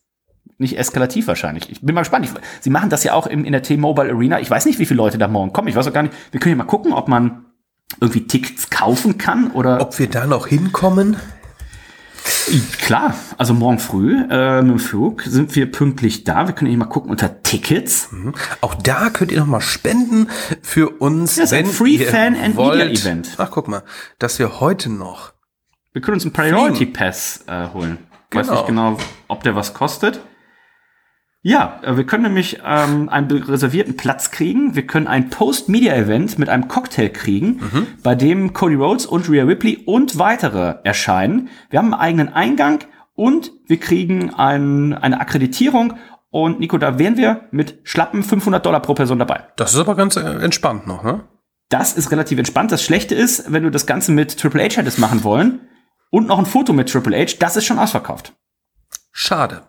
[0.58, 1.70] nicht eskalativ wahrscheinlich.
[1.70, 2.24] Ich bin mal gespannt.
[2.24, 4.40] Ich, sie machen das ja auch im, in der T-Mobile Arena.
[4.40, 5.68] Ich weiß nicht, wie viele Leute da morgen kommen.
[5.68, 6.14] Ich weiß auch gar nicht.
[6.30, 7.44] Wir können ja mal gucken, ob man
[8.00, 9.80] irgendwie Tickets kaufen kann oder.
[9.80, 11.16] Ob wir da noch hinkommen?
[12.80, 16.46] Klar, also morgen früh äh, mit dem Flug sind wir pünktlich da.
[16.46, 18.08] Wir können hier mal gucken unter Tickets.
[18.60, 20.28] Auch da könnt ihr noch mal spenden
[20.62, 22.78] für uns, Das ist ein Free ihr Fan and wollt.
[22.78, 23.30] Media Event.
[23.38, 23.82] Ach, guck mal,
[24.18, 25.32] dass wir heute noch
[25.92, 27.98] Wir können uns einen Priority Pass äh, holen.
[28.30, 28.58] Weiß Genau.
[28.58, 30.20] nicht genau, ob der was kostet.
[31.42, 34.74] Ja, äh, wir können nämlich ähm, einen reservierten Platz kriegen.
[34.74, 37.60] Wir können ein Post-Media-Event mit einem Cocktail kriegen,
[38.02, 41.48] bei dem Cody Rhodes und Rhea Ripley und weitere erscheinen.
[41.70, 42.80] Wir haben einen eigenen Eingang
[43.14, 45.94] und wir kriegen ein, eine Akkreditierung.
[46.30, 49.44] Und Nico, da wären wir mit schlappen 500 Dollar pro Person dabei.
[49.56, 51.24] Das ist aber ganz äh, entspannt noch, ne?
[51.70, 52.72] Das ist relativ entspannt.
[52.72, 55.68] Das Schlechte ist, wenn du das Ganze mit Triple H hättest machen wollen
[56.10, 58.34] und noch ein Foto mit Triple H, das ist schon ausverkauft.
[59.12, 59.62] Schade.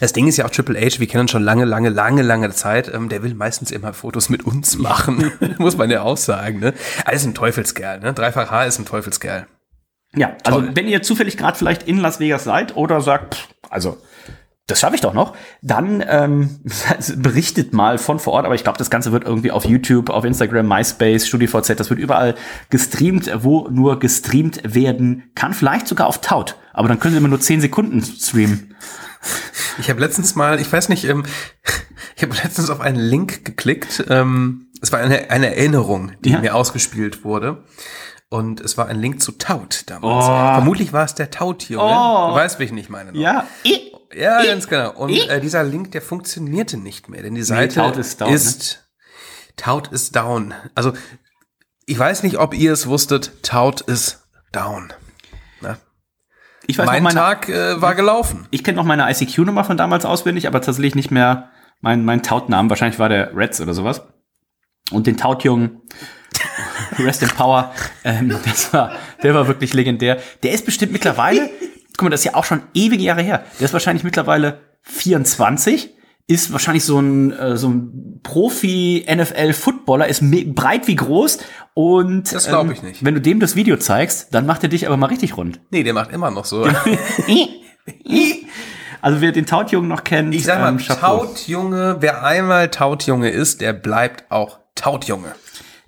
[0.00, 2.92] Das Ding ist ja auch Triple H, wir kennen schon lange, lange, lange, lange Zeit.
[2.92, 6.60] Ähm, der will meistens immer Fotos mit uns machen, muss man ja auch sagen.
[6.60, 6.74] Ne?
[7.10, 8.12] Ist ein Teufelskerl, ne?
[8.12, 9.46] Dreifach H ist ein Teufelskerl.
[10.14, 10.70] Ja, also Toll.
[10.74, 13.98] wenn ihr zufällig gerade vielleicht in Las Vegas seid oder sagt, pff, also
[14.66, 16.60] das schaffe ich doch noch, dann ähm,
[17.16, 18.44] berichtet mal von vor Ort.
[18.46, 21.98] Aber ich glaube, das Ganze wird irgendwie auf YouTube, auf Instagram, MySpace, StudiVZ, das wird
[21.98, 22.34] überall
[22.70, 25.54] gestreamt, wo nur gestreamt werden kann.
[25.54, 26.56] Vielleicht sogar auf Taut.
[26.72, 28.76] Aber dann können sie immer nur 10 Sekunden streamen.
[29.78, 31.24] Ich habe letztens mal, ich weiß nicht, ähm,
[32.16, 34.04] ich habe letztens auf einen Link geklickt.
[34.08, 36.40] Ähm, es war eine, eine Erinnerung, die Ja.
[36.40, 37.64] mir ausgespielt wurde.
[38.30, 40.24] Und es war ein Link zu Taut damals.
[40.24, 40.54] Oh.
[40.54, 41.84] Vermutlich war es der Taut-Junge.
[41.84, 42.28] Oh.
[42.28, 43.12] Du weißt, wie ich nicht meine.
[43.12, 43.20] noch.
[43.20, 43.46] Ja,
[44.14, 44.92] Ja, ganz genau.
[44.92, 48.34] Und äh, dieser Link, der funktionierte nicht mehr, denn die Seite Taut ist down, ne?
[48.34, 48.88] ist
[49.56, 50.54] Taut ist down.
[50.74, 50.92] Also
[51.86, 53.42] ich weiß nicht, ob ihr es wusstet.
[53.42, 54.92] Taut ist down.
[56.66, 58.46] ich weiß mein noch meine, Tag äh, war gelaufen.
[58.50, 62.70] Ich kenne noch meine ICQ-Nummer von damals auswendig, aber tatsächlich nicht mehr mein, mein Tautnamen.
[62.70, 64.02] Wahrscheinlich war der Reds oder sowas.
[64.90, 65.82] Und den Tautjungen,
[66.98, 67.72] Rest in Power,
[68.04, 70.18] ähm, das war, der war wirklich legendär.
[70.42, 71.50] Der ist bestimmt mittlerweile,
[71.96, 73.44] guck mal, das ist ja auch schon ewige Jahre her.
[73.58, 75.90] Der ist wahrscheinlich mittlerweile 24,
[76.26, 80.22] ist wahrscheinlich so ein, äh, so ein Profi-NFL-Footballer, ist
[80.54, 81.38] breit wie groß
[81.74, 83.04] und Das glaub ähm, ich nicht.
[83.04, 85.60] wenn du dem das Video zeigst, dann macht er dich aber mal richtig rund.
[85.70, 86.68] Nee, der macht immer noch so.
[89.02, 91.24] Also wer den Tautjungen noch kennt, Ich sag mal, ähm, Chapeau.
[91.24, 95.32] Tautjunge, wer einmal Tautjunge ist, der bleibt auch Tautjunge.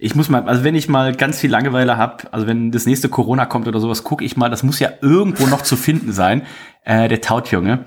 [0.03, 3.09] Ich muss mal, also wenn ich mal ganz viel Langeweile habe, also wenn das nächste
[3.09, 6.43] Corona kommt oder sowas, gucke ich mal, das muss ja irgendwo noch zu finden sein,
[6.85, 7.85] äh, der Tautjunge.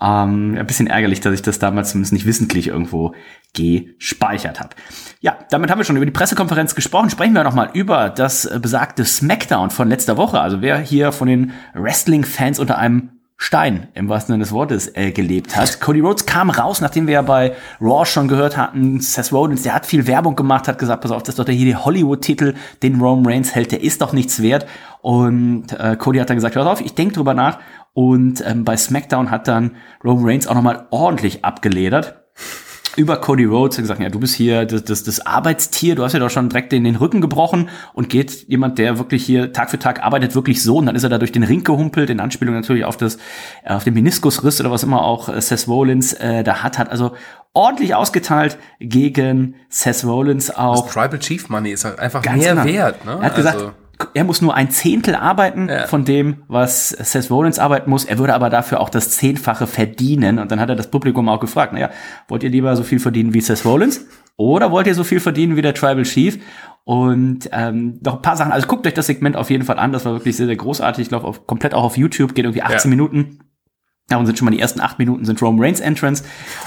[0.00, 3.14] Ähm, ein bisschen ärgerlich, dass ich das damals zumindest nicht wissentlich irgendwo
[3.54, 4.70] gespeichert habe.
[5.20, 7.10] Ja, damit haben wir schon über die Pressekonferenz gesprochen.
[7.10, 10.40] Sprechen wir noch mal über das besagte Smackdown von letzter Woche.
[10.40, 15.12] Also wer hier von den Wrestling-Fans unter einem Stein im wahrsten Sinne des Wortes äh,
[15.12, 15.80] gelebt hat.
[15.80, 19.74] Cody Rhodes kam raus, nachdem wir ja bei Raw schon gehört hatten, Seth Rollins, der
[19.74, 22.54] hat viel Werbung gemacht, hat gesagt, pass auf, das ist doch der hier der Hollywood-Titel,
[22.82, 24.66] den Roman Reigns hält, der ist doch nichts wert.
[25.02, 27.60] Und äh, Cody hat dann gesagt, pass auf, ich denke drüber nach.
[27.92, 32.16] Und ähm, bei SmackDown hat dann Roman Reigns auch nochmal ordentlich abgeledert
[32.96, 36.12] über Cody Rhodes hat gesagt, ja, du bist hier das, das, das Arbeitstier, du hast
[36.12, 39.70] ja doch schon direkt in den Rücken gebrochen und geht jemand, der wirklich hier Tag
[39.70, 42.20] für Tag arbeitet, wirklich so und dann ist er da durch den Ring gehumpelt, in
[42.20, 43.18] Anspielung natürlich auf das,
[43.64, 46.90] äh, auf den Meniskusriss oder was immer auch äh, Seth Rollins äh, da hat, hat
[46.90, 47.14] also
[47.52, 50.90] ordentlich ausgeteilt gegen Seth Rollins auch.
[50.90, 52.64] Tribal Chief Money ist halt einfach mehr genau.
[52.64, 53.04] wert.
[53.04, 53.18] Ne?
[53.20, 53.72] Er hat gesagt, Also,
[54.14, 55.86] er muss nur ein Zehntel arbeiten Ja.
[55.86, 58.04] von dem, was Seth Rollins arbeiten muss.
[58.04, 60.38] Er würde aber dafür auch das Zehnfache verdienen.
[60.38, 61.90] Und dann hat er das Publikum auch gefragt, naja,
[62.28, 64.06] wollt ihr lieber so viel verdienen wie Seth Rollins?
[64.36, 66.38] Oder wollt ihr so viel verdienen wie der Tribal Chief?
[66.84, 68.52] Und ähm, noch ein paar Sachen.
[68.52, 69.92] Also guckt euch das Segment auf jeden Fall an.
[69.92, 71.02] Das war wirklich sehr, sehr großartig.
[71.02, 72.34] Ich glaube, komplett auch auf YouTube.
[72.34, 72.96] Geht irgendwie 18 Ja.
[72.96, 73.40] Minuten.
[74.14, 76.24] Und sind schon mal die ersten acht Minuten sind Roman Reigns Entrance.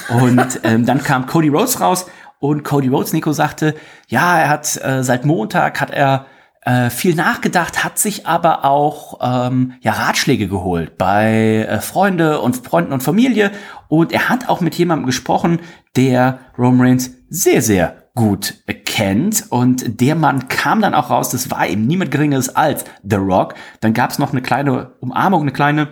[0.10, 2.06] Und ähm, dann kam Cody Rhodes raus
[2.40, 3.74] und Cody Rhodes, Nico, sagte,
[4.10, 6.28] ja, er hat äh, seit Montag hat er
[6.64, 12.58] äh, viel nachgedacht, hat sich aber auch ähm, ja Ratschläge geholt bei äh, Freunde und
[12.58, 13.52] Freunden und Familie
[13.88, 15.60] Und er hat auch mit jemandem gesprochen,
[15.96, 19.46] der Roman Reigns sehr, sehr gut kennt.
[19.50, 23.56] Und der Mann kam dann auch raus, das war eben niemand Geringeres als The Rock.
[23.80, 25.90] Dann gab es noch eine kleine Umarmung, eine kleine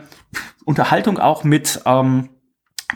[0.65, 2.29] Unterhaltung auch mit ähm,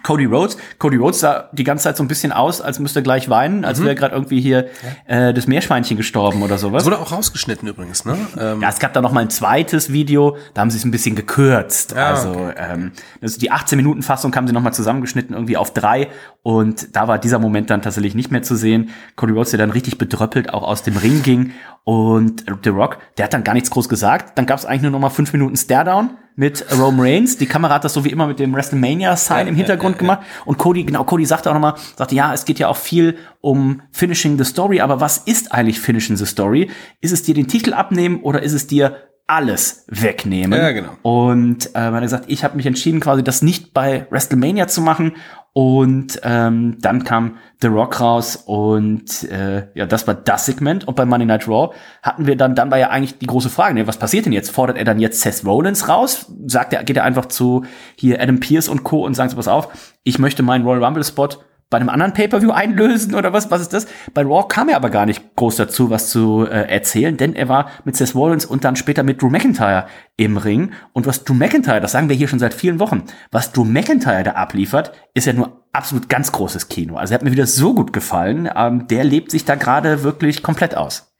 [0.01, 0.57] Cody Rhodes.
[0.79, 3.63] Cody Rhodes sah die ganze Zeit so ein bisschen aus, als müsste er gleich weinen,
[3.63, 4.67] als wäre gerade irgendwie hier
[5.05, 6.83] äh, das Meerschweinchen gestorben oder sowas.
[6.83, 8.17] Das wurde auch rausgeschnitten übrigens, ne?
[8.39, 10.91] Ähm, Ja, es gab da noch mal ein zweites Video, da haben sie es ein
[10.91, 11.91] bisschen gekürzt.
[11.91, 15.73] Ja, also ähm, das die 18 Minuten Fassung haben sie noch mal zusammengeschnitten irgendwie auf
[15.73, 16.07] drei
[16.41, 18.89] und da war dieser Moment dann tatsächlich nicht mehr zu sehen.
[19.15, 21.51] Cody Rhodes, der dann richtig bedröppelt auch aus dem Ring ging
[21.83, 24.37] und The Rock, der hat dann gar nichts groß gesagt.
[24.37, 27.37] Dann gab es eigentlich nur noch mal fünf Minuten Staredown mit Roman Reigns.
[27.37, 30.21] Die Kamera hat das so wie immer mit dem WrestleMania-Sign im Hintergrund gemacht.
[30.45, 33.81] Und Cody, genau, Cody sagte auch nochmal, sagte, ja, es geht ja auch viel um
[33.91, 36.69] Finishing the Story, aber was ist eigentlich Finishing the Story?
[37.01, 40.59] Ist es dir den Titel abnehmen oder ist es dir alles wegnehmen?
[40.59, 40.91] Ja, genau.
[41.01, 44.81] Und äh, man hat gesagt, ich habe mich entschieden, quasi das nicht bei WrestleMania zu
[44.81, 45.13] machen.
[45.55, 50.87] Und ähm, dann kam The Rock raus und äh, ja, das war das Segment.
[50.87, 53.75] Und bei Monday Night Raw hatten wir dann, dann war ja eigentlich die große Frage,
[53.75, 54.49] ne, was passiert denn jetzt?
[54.49, 56.25] Fordert er dann jetzt Seth Rollins raus?
[56.47, 59.05] Sagt er, geht er einfach zu hier Adam Pierce und Co.
[59.05, 61.29] und sagt so, pass auf, ich möchte meinen Royal Rumble Spot
[61.73, 63.49] bei einem anderen Pay-Per-View einlösen oder was?
[63.49, 63.87] Was ist das?
[64.13, 67.49] Bei Raw kam er aber gar nicht groß dazu, was zu äh, erzählen, denn er
[67.49, 70.71] war mit Seth Rollins und dann später mit Drew McIntyre im Ring.
[70.93, 74.21] Und was Drew McIntyre, das sagen wir hier schon seit vielen Wochen, was Drew McIntyre
[74.21, 76.97] da abliefert, ist ja nur absolut ganz großes Kino.
[76.97, 78.47] Also er hat mir wieder so gut gefallen.
[78.55, 81.11] Ähm, der lebt sich da gerade wirklich komplett aus.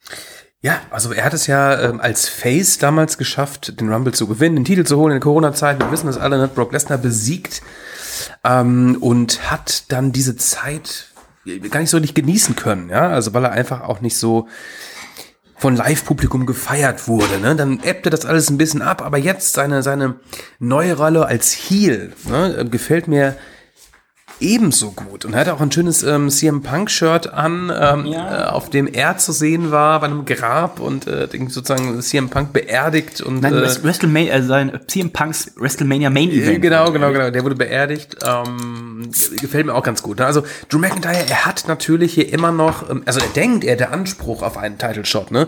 [0.62, 4.58] Ja, also er hat es ja ähm, als Face damals geschafft, den Rumble zu gewinnen,
[4.58, 5.80] den Titel zu holen in der Corona-Zeit.
[5.80, 6.48] Wir wissen das alle, ne?
[6.48, 7.64] Brock Lesnar besiegt
[8.44, 11.08] ähm, und hat dann diese Zeit
[11.70, 14.48] gar nicht so richtig genießen können, ja, also weil er einfach auch nicht so
[15.56, 17.40] von Live-Publikum gefeiert wurde.
[17.40, 17.56] Ne?
[17.56, 20.16] Dann ebbte das alles ein bisschen ab, aber jetzt seine, seine
[20.60, 23.38] neue Rolle als Heel ne, gefällt mir
[24.44, 25.26] ebenso gut.
[25.26, 28.48] Und er hat auch ein schönes ähm, CM Punk-Shirt an, ähm, Ja.
[28.48, 32.54] äh, auf dem er zu sehen war bei einem Grab und äh, sozusagen CM Punk
[32.54, 36.62] beerdigt und Nein, äh, Wrest- WrestleMania, äh, sein CM Punks WrestleMania Main äh, Event.
[36.62, 37.30] Genau, genau, genau.
[37.32, 38.18] Der wurde beerdigt.
[38.28, 39.10] Ähm,
[39.42, 40.20] gefällt mir auch ganz gut.
[40.20, 40.26] ne?
[40.26, 43.80] Also Drew McIntyre, er hat natürlich hier immer noch, ähm, also er denkt, er hat
[43.80, 45.48] der Anspruch auf einen Title Shot, ne?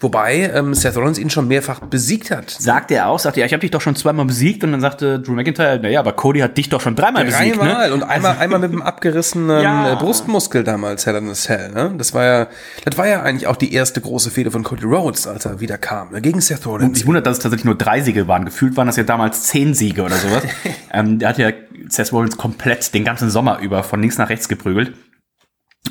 [0.00, 2.50] Wobei ähm, Seth Rollins ihn schon mehrfach besiegt hat.
[2.50, 4.80] Sagt er auch, sagt er, ja, ich habe dich doch schon zweimal besiegt und dann
[4.80, 7.94] sagte Drew McIntyre, naja, aber Cody hat dich doch schon dreimal besiegt, Dreimal ne?
[7.94, 9.92] und einmal, einmal mit dem abgerissenen Ja.
[9.92, 11.92] äh, Brustmuskel damals, Hell in a Cell, ne?
[11.98, 12.46] Das war ja,
[12.84, 15.78] das war ja eigentlich auch die erste große Fehde von Cody Rhodes, als er wieder
[15.78, 16.20] kam, ne?
[16.20, 16.98] Gegen Seth Rollins.
[16.98, 18.44] Mich wundert, dass es tatsächlich nur drei Siege waren.
[18.44, 20.42] Gefühlt waren das ja damals zehn Siege oder sowas.
[20.92, 21.50] ähm, der hat ja
[21.88, 24.92] Seth Rollins komplett den ganzen Sommer über von links nach rechts geprügelt.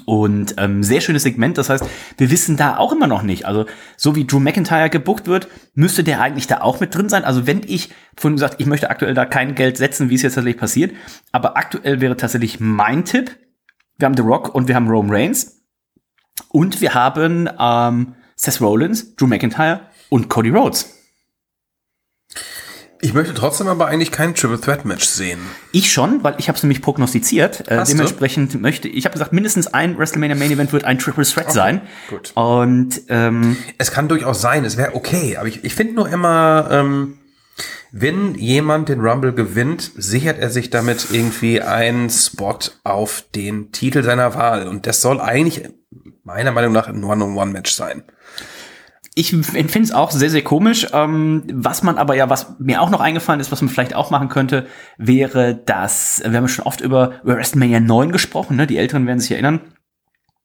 [0.06, 1.84] Und ähm, sehr schönes Segment, das heißt,
[2.18, 3.46] wir wissen da auch immer noch nicht.
[3.46, 3.66] Also,
[3.98, 7.24] so wie Drew McIntyre gebuckt wird, müsste der eigentlich da auch mit drin sein.
[7.24, 10.36] Also, wenn ich von gesagt, ich möchte aktuell da kein Geld setzen, wie es jetzt
[10.36, 10.94] tatsächlich passiert,
[11.32, 13.36] aber aktuell wäre tatsächlich mein Tipp,
[13.98, 15.64] wir haben The Rock und wir haben Rome Reigns
[16.50, 20.96] und wir haben ähm, Seth Rollins, Drew McIntyre und Cody Rhodes.
[23.02, 25.40] Ich möchte trotzdem aber eigentlich kein Triple Threat Match sehen.
[25.72, 27.70] Ich schon, weil ich habe es nämlich prognostiziert.
[27.70, 27.96] Äh, Hast du?
[27.96, 31.82] dementsprechend möchte ich habe gesagt, mindestens ein WrestleMania Main Event wird ein Triple Threat sein.
[32.10, 32.32] gut.
[32.36, 36.68] Und ähm, Es kann durchaus sein, es wäre okay, aber ich, ich finde nur immer,
[36.72, 37.18] ähm,
[37.92, 44.04] wenn jemand den Rumble gewinnt, sichert er sich damit irgendwie einen Spot auf den Titel
[44.04, 44.68] seiner Wahl.
[44.68, 45.64] Und das soll eigentlich
[46.24, 48.04] meiner Meinung nach ein One-on-One-Match sein.
[49.20, 50.88] Ich finde es auch sehr, sehr komisch.
[50.94, 54.12] Ähm, was man aber ja, was mir auch noch eingefallen ist, was man vielleicht auch
[54.12, 54.66] machen könnte,
[54.98, 58.68] wäre, dass, wir haben schon oft über, über WrestleMania 9 gesprochen, ne?
[58.68, 59.62] die Älteren werden sich erinnern.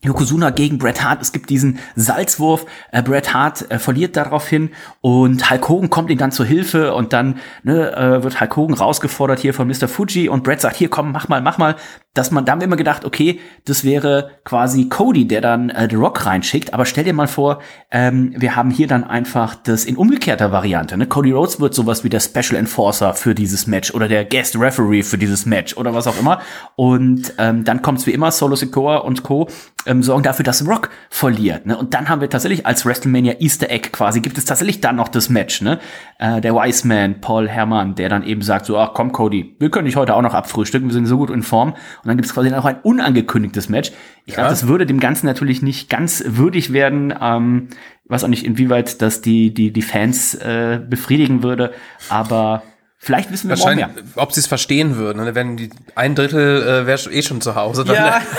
[0.04, 1.22] Yokozuna gegen Bret Hart.
[1.22, 2.66] Es gibt diesen Salzwurf.
[2.92, 7.12] Äh, Bret Hart äh, verliert daraufhin und Hulk Hogan kommt ihm dann zur Hilfe und
[7.12, 9.88] dann ne, äh, wird Hulk Hogan rausgefordert hier von Mr.
[9.88, 11.76] Fuji und Bret sagt, hier komm, mach mal, mach mal.
[12.12, 15.88] Dass man, da haben wir immer gedacht, okay, das wäre quasi Cody, der dann äh,
[15.90, 16.72] The Rock reinschickt.
[16.72, 20.96] Aber stell dir mal vor, ähm, wir haben hier dann einfach das in umgekehrter Variante.
[20.96, 21.06] Ne?
[21.06, 25.02] Cody Rhodes wird sowas wie der Special Enforcer für dieses Match oder der Guest Referee
[25.02, 26.40] für dieses Match oder was auch immer.
[26.76, 29.48] Und ähm, dann kommt's wie immer, Solo Sikoa und Co.
[29.94, 31.66] Ähm, sorgen dafür, dass Rock verliert.
[31.66, 31.76] Ne?
[31.76, 35.08] Und dann haben wir tatsächlich als WrestleMania Easter Egg quasi, gibt es tatsächlich dann noch
[35.08, 35.62] das Match.
[35.62, 35.78] Ne?
[36.18, 39.70] Äh, der Wise Man, Paul Herrmann, der dann eben sagt so, ach komm Cody, wir
[39.70, 41.70] können dich heute auch noch abfrühstücken, wir sind so gut in Form.
[41.70, 43.92] Und dann gibt es quasi noch ein unangekündigtes Match.
[44.26, 47.14] Ich glaube, das würde dem Ganzen natürlich nicht ganz würdig werden.
[47.20, 47.68] Ähm,
[48.04, 51.72] ich weiß auch nicht, inwieweit das die, die, die Fans äh, befriedigen würde,
[52.10, 52.62] aber
[52.98, 53.88] vielleicht wissen wir morgen mehr.
[53.88, 55.24] Wahrscheinlich, ob sie es verstehen würden.
[55.24, 55.34] Ne?
[55.34, 57.84] Wenn die ein Drittel äh, wäre eh schon zu Hause.
[57.84, 58.20] Dann, Ja.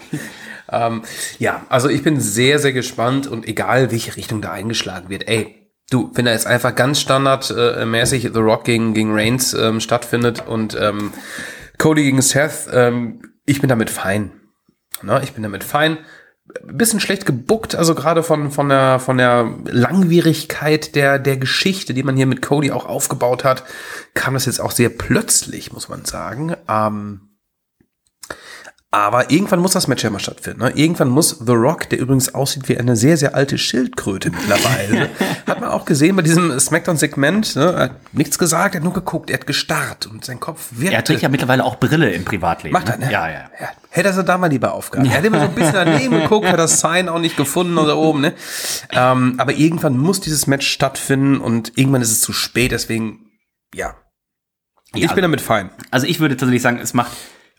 [0.76, 1.04] Ähm,
[1.40, 5.72] ja, also ich bin sehr, sehr gespannt und egal, welche Richtung da eingeschlagen wird, ey,
[5.90, 10.78] du, wenn da jetzt einfach ganz standardmäßig The Rock gegen, gegen Reigns ähm, stattfindet und
[10.80, 11.14] ähm,
[11.78, 14.32] Cody gegen Seth, ähm, ich bin damit fein.
[15.02, 15.98] Na, ich bin damit fein.
[16.64, 22.04] Bisschen schlecht gebuckt, also gerade von, von, der, von der Langwierigkeit der, der Geschichte, die
[22.04, 23.64] man hier mit Cody auch aufgebaut hat,
[24.14, 26.56] kam das jetzt auch sehr plötzlich, muss man sagen.
[26.70, 27.36] Ähm,
[28.96, 30.62] aber irgendwann muss das Match ja mal stattfinden.
[30.62, 30.72] Ne?
[30.72, 35.10] Irgendwann muss The Rock, der übrigens aussieht wie eine sehr, sehr alte Schildkröte mittlerweile,
[35.48, 37.74] hat man auch gesehen bei diesem Smackdown-Segment, ne?
[37.74, 40.96] er hat nichts gesagt, er hat nur geguckt, er hat gestarrt und sein Kopf wirkte.
[40.96, 42.72] Er trägt ja mittlerweile auch Brille im Privatleben.
[42.72, 43.12] Macht er, ne?
[43.12, 43.50] Ja, ja.
[43.60, 43.70] ja.
[43.90, 45.10] Hätte er da mal lieber aufgehabt.
[45.10, 47.98] Er hat immer so ein bisschen daneben geguckt, hat das Sign auch nicht gefunden oder
[47.98, 48.34] oben, ne?
[48.92, 53.32] Ähm, aber irgendwann muss dieses Match stattfinden und irgendwann ist es zu spät, deswegen,
[53.74, 53.96] ja.
[54.94, 55.70] Ja, ich bin damit fein.
[55.92, 57.12] Also ich würde tatsächlich sagen, es macht,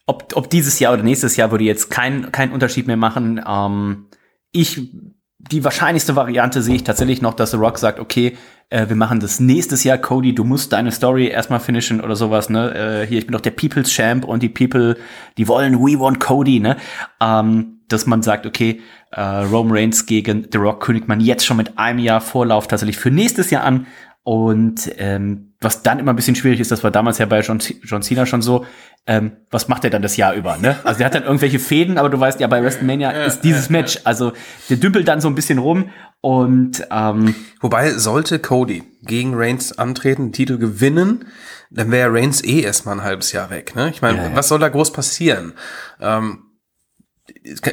[0.07, 3.40] ob, ob dieses Jahr oder nächstes Jahr würde jetzt keinen keinen Unterschied mehr machen.
[3.47, 4.07] Ähm,
[4.53, 4.90] ich,
[5.38, 8.37] die wahrscheinlichste Variante sehe ich tatsächlich noch, dass The Rock sagt, okay,
[8.71, 12.49] äh, wir machen das nächstes Jahr, Cody, du musst deine Story erstmal finishen oder sowas,
[12.49, 13.03] ne?
[13.03, 14.97] Äh, hier, ich bin doch der People's Champ und die People,
[15.37, 16.77] die wollen, we want Cody, ne?
[17.21, 18.81] Ähm, dass man sagt, okay,
[19.12, 22.97] äh, Roman Reigns gegen The Rock kündigt man jetzt schon mit einem Jahr Vorlauf tatsächlich
[22.97, 23.87] für nächstes Jahr an.
[24.26, 27.60] Und ähm, was dann immer ein bisschen schwierig ist, das war damals ja bei John,
[27.84, 28.66] John Cena schon so,
[29.06, 30.56] ähm, was macht er dann das Jahr über?
[30.56, 30.74] Ne?
[30.82, 34.00] Also der hat dann irgendwelche Fäden, aber du weißt ja, bei WrestleMania ist dieses Match,
[34.02, 34.32] also
[34.68, 35.90] der dümpelt dann so ein bisschen rum
[36.22, 41.26] und ähm, Wobei, sollte Cody gegen Reigns antreten, den Titel gewinnen,
[41.70, 43.76] dann wäre Reigns eh erstmal ein halbes Jahr weg.
[43.76, 43.90] Ne?
[43.90, 44.34] Ich meine, Ja, ja.
[44.34, 45.52] was soll da groß passieren?
[46.00, 46.45] Ähm,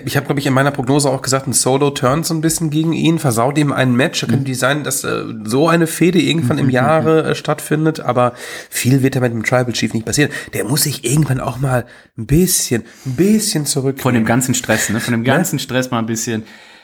[0.05, 2.69] ich habe, glaube ich, in meiner Prognose auch gesagt, ein Solo turnt so ein bisschen
[2.69, 4.21] gegen ihn, versaut ihm ein Match.
[4.21, 8.33] Da könnte die sein, dass äh, so eine Fehde irgendwann im Jahre äh, stattfindet, aber
[8.69, 10.31] viel wird da mit dem Tribal Chief nicht passieren.
[10.53, 11.85] Der muss sich irgendwann auch mal
[12.17, 13.99] ein bisschen, ein bisschen zurück.
[13.99, 14.99] von dem ganzen Stress, ne?
[14.99, 16.43] von dem ganzen Stress mal ein bisschen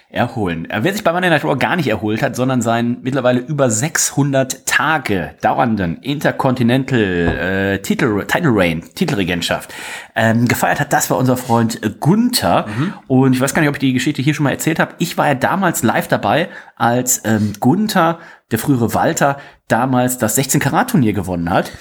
[0.09, 0.69] erholen.
[0.69, 3.69] Äh, Wer sich bei Monday Night Raw gar nicht erholt hat, sondern seinen mittlerweile über
[3.69, 9.73] 600 Tage dauernden Intercontinental äh, Titel, Title Reign, Titelregentschaft
[10.15, 12.65] ähm, gefeiert hat, das war unser Freund Gunther.
[13.07, 14.95] Und ich weiß gar nicht, ob ich die Geschichte hier schon mal erzählt habe.
[14.97, 18.19] Ich war ja damals live dabei, als ähm, Gunther,
[18.51, 21.71] der frühere Walter, damals das 16 Karat Turnier gewonnen hat.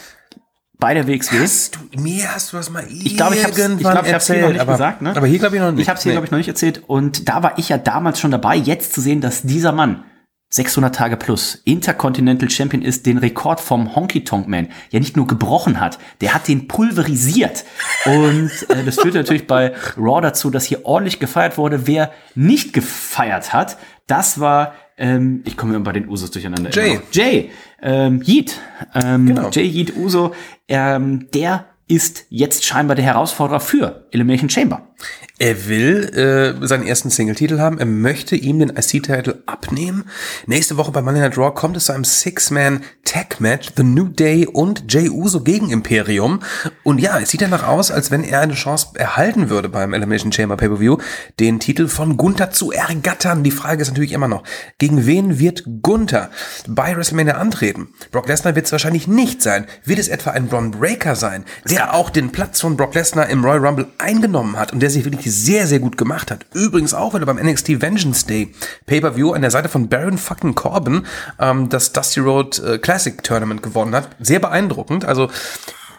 [0.78, 1.40] Bei der WXW.
[1.40, 4.14] Hast du, mir hast du das mal Ich glaube, ich habe ich irgendwann glaub, ich
[4.14, 5.16] hab's hier noch nicht aber, gesagt, ne?
[5.16, 5.82] Aber hier glaube ich noch nicht.
[5.82, 6.14] Ich habe es hier, Nee.
[6.14, 6.82] glaube ich, noch nicht erzählt.
[6.86, 10.04] Und da war ich ja damals schon dabei, jetzt zu sehen, dass dieser Mann
[10.50, 15.26] 600 Tage plus Intercontinental Champion ist, den Rekord vom Honky Tonk Man ja nicht nur
[15.26, 17.64] gebrochen hat, der hat den pulverisiert.
[18.06, 21.86] Und äh, das führte natürlich bei Raw dazu, dass hier ordentlich gefeiert wurde.
[21.86, 26.70] Wer nicht gefeiert hat, das war, ähm, ich komme immer bei den Usos durcheinander.
[26.70, 27.00] Jay.
[27.12, 27.50] Jay,
[27.82, 28.60] ähm, Yeet,
[28.94, 29.50] ähm, Genau.
[29.50, 30.34] Jay Yeet Uso,
[30.68, 34.87] ähm, der ist jetzt scheinbar der Herausforderer für Elimination Chamber.
[35.40, 37.78] Er will äh, seinen ersten Single-Titel haben.
[37.78, 40.04] Er möchte ihm den IC-Titel abnehmen.
[40.46, 43.70] Nächste Woche bei Monday Night Raw kommt es zu einem Six-Man-Tag-Match.
[43.76, 46.40] The New Day und Jay Uso gegen Imperium.
[46.82, 50.32] Und ja, es sieht danach aus, als wenn er eine Chance erhalten würde beim Elimination
[50.32, 50.98] Chamber Pay-Per-View,
[51.38, 53.44] den Titel von Gunther zu ergattern.
[53.44, 54.42] Die Frage ist natürlich immer noch,
[54.78, 56.30] gegen wen wird Gunther
[56.66, 57.88] bei WrestleMania antreten?
[58.10, 59.66] Brock Lesnar wird es wahrscheinlich nicht sein.
[59.84, 63.44] Wird es etwa ein Braun Breaker sein, der auch den Platz von Brock Lesnar im
[63.44, 66.46] Royal Rumble eingenommen hat und der sich wirklich sehr, sehr gut gemacht hat.
[66.54, 68.54] Übrigens auch, weil er beim NXT Vengeance Day
[68.86, 71.06] Pay-Per-View an der Seite von Baron fucking Corbin
[71.38, 74.08] ähm, das Dusty Road äh, Classic Tournament gewonnen hat.
[74.20, 75.04] Sehr beeindruckend.
[75.04, 75.28] Also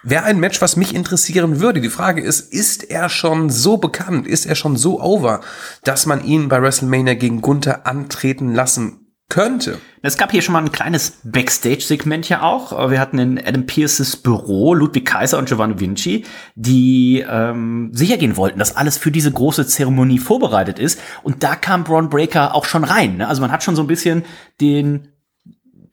[0.02, 1.82] Wäre ein Match, was mich interessieren würde.
[1.82, 5.42] Die Frage ist, ist er schon so bekannt, ist er schon so over,
[5.84, 9.80] dass man ihn bei WrestleMania gegen Gunther antreten lassen könnte?
[10.02, 12.90] Es gab hier schon mal ein kleines Backstage-Segment ja auch.
[12.90, 18.60] Wir hatten in Adam Pierces Büro Ludwig Kaiser und Giovanni Vinci, die ähm, sicher wollten,
[18.60, 21.00] dass alles für diese große Zeremonie vorbereitet ist.
[21.22, 23.18] Und da kam Braun Breaker auch schon rein.
[23.18, 23.28] Ne?
[23.28, 24.24] Also man hat schon so ein bisschen
[24.62, 25.09] den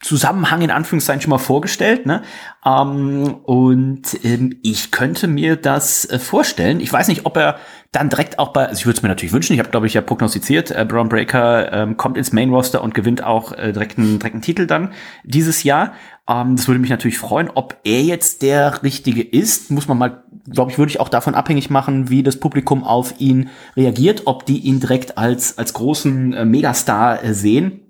[0.01, 2.23] Zusammenhang in Anführungszeichen schon mal vorgestellt, ne?
[2.65, 6.81] Ähm, und ähm, ich könnte mir das äh, vorstellen.
[6.81, 7.57] Ich weiß nicht, ob er
[7.93, 9.95] dann direkt auch bei, also ich würde es mir natürlich wünschen, ich habe, glaube ich,
[9.95, 13.97] ja prognostiziert, äh, Braun Breaker ähm, kommt ins Main Roster und gewinnt auch äh, direkt,
[13.99, 14.93] einen, direkt einen Titel dann
[15.25, 15.93] dieses Jahr.
[16.29, 17.51] Ähm, das würde mich natürlich freuen.
[17.55, 21.35] Ob er jetzt der Richtige ist, muss man mal, glaube ich, würde ich auch davon
[21.35, 26.35] abhängig machen, wie das Publikum auf ihn reagiert, ob die ihn direkt als, als großen
[26.35, 27.86] äh, Megastar äh, sehen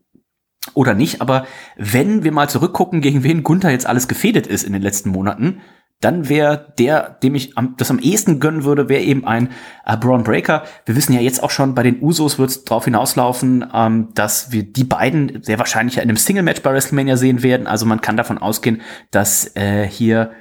[0.74, 1.20] oder nicht.
[1.20, 5.10] Aber wenn wir mal zurückgucken, gegen wen Gunther jetzt alles gefädet ist in den letzten
[5.10, 5.60] Monaten,
[6.00, 9.48] dann wäre der, dem ich am, das am ehesten gönnen würde, wäre eben ein
[9.86, 10.64] äh, Braun Breaker.
[10.84, 14.52] Wir wissen ja jetzt auch schon, bei den Usos wird es darauf hinauslaufen, ähm, dass
[14.52, 17.66] wir die beiden sehr wahrscheinlich in einem Single-Match bei WrestleMania sehen werden.
[17.66, 20.32] Also man kann davon ausgehen, dass äh, hier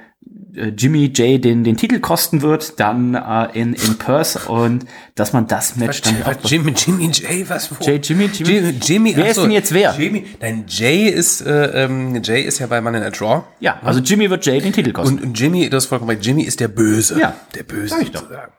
[0.76, 5.46] Jimmy J den, den Titel kosten wird, dann äh, in, in Perth und dass man
[5.46, 7.70] das Match dann Was, Jimmy, Jimmy J, was?
[7.70, 7.84] Wo?
[7.84, 8.50] J, Jimmy, Jimmy.
[8.50, 9.94] Jimmy, Jimmy Wer ach ist denn jetzt wer?
[9.98, 13.44] Jimmy, nein, Jay ist, äh, ähm, Jay ist ja bei Man in a Draw.
[13.60, 15.18] Ja, also Jimmy wird Jay den Titel kosten.
[15.18, 17.20] Und, und Jimmy, du hast vollkommen recht, Jimmy ist der Böse.
[17.20, 17.94] Ja, der Böse.
[17.94, 18.52] sozusagen.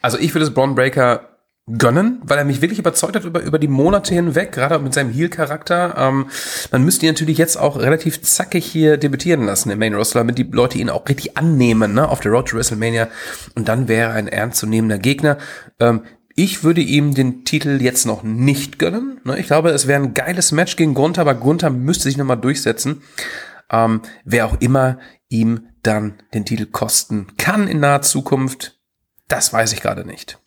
[0.00, 1.31] Also ich würde es Braun Breaker
[1.70, 5.12] gönnen, weil er mich wirklich überzeugt hat über, über die Monate hinweg, gerade mit seinem
[5.12, 5.94] Heel-Charakter.
[5.96, 6.26] Ähm,
[6.72, 10.38] man müsste ihn natürlich jetzt auch relativ zackig hier debütieren lassen im Main Roster, damit
[10.38, 13.08] die Leute ihn auch richtig annehmen, ne, auf der Road to WrestleMania.
[13.54, 15.38] Und dann wäre er ein ernstzunehmender Gegner.
[15.78, 16.02] Ähm,
[16.34, 19.20] ich würde ihm den Titel jetzt noch nicht gönnen.
[19.24, 19.38] Ne?
[19.38, 23.02] Ich glaube, es wäre ein geiles Match gegen Gunther, aber Gunther müsste sich nochmal durchsetzen.
[23.70, 24.98] Ähm, wer auch immer
[25.28, 28.80] ihm dann den Titel kosten kann in naher Zukunft,
[29.28, 30.41] das weiß ich gerade nicht.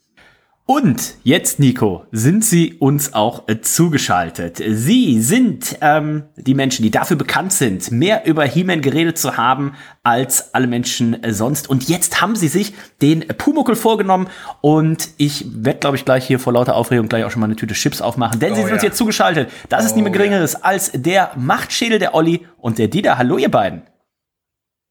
[0.67, 4.59] Und jetzt, Nico, sind Sie uns auch äh, zugeschaltet.
[4.67, 9.73] Sie sind ähm, die Menschen, die dafür bekannt sind, mehr über He-Man geredet zu haben
[10.01, 11.69] als alle Menschen äh, sonst.
[11.69, 14.27] Und jetzt haben Sie sich den Pumuckel vorgenommen
[14.61, 17.55] und ich werde, glaube ich, gleich hier vor lauter Aufregung gleich auch schon mal eine
[17.55, 19.51] Tüte Chips aufmachen, denn Sie sind uns jetzt zugeschaltet.
[19.69, 23.19] Das ist niemand Geringeres als der Machtschädel, der Olli und der Dieter.
[23.19, 23.83] Hallo, ihr beiden.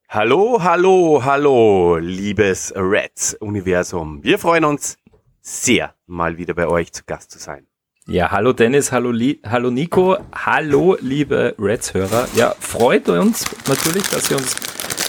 [0.09, 4.22] Hallo, hallo, hallo, liebes Reds-Universum.
[4.22, 4.99] Wir freuen uns
[5.45, 7.67] sehr, mal wieder bei euch zu Gast zu sein.
[8.07, 12.29] Ja, hallo Dennis, hallo, Li hallo Nico, hallo liebe Reds-Hörer.
[12.35, 14.55] Ja, freut uns natürlich, dass ihr uns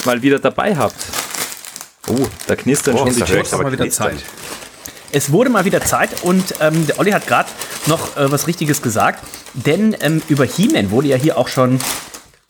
[0.06, 0.96] mal wieder dabei habt.
[2.08, 3.52] Oh, da knistern schon die Chips.
[3.54, 4.18] mal wieder knistern.
[4.18, 4.26] Zeit.
[5.12, 7.50] Es wurde mal wieder Zeit und ähm, der Olli hat gerade
[7.88, 9.24] noch äh, was Richtiges gesagt,
[9.54, 11.80] denn ähm, über He-Man wurde ja hier auch schon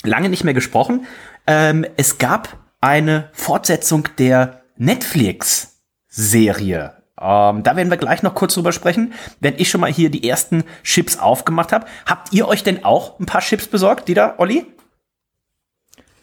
[0.04, 1.06] lange nicht mehr gesprochen.
[1.48, 6.95] Ähm, es gab eine Fortsetzung der Netflix-Serie.
[7.20, 10.28] Ähm, da werden wir gleich noch kurz drüber sprechen, wenn ich schon mal hier die
[10.28, 11.86] ersten Chips aufgemacht habe.
[12.06, 14.66] Habt ihr euch denn auch ein paar Chips besorgt, die da, Olli?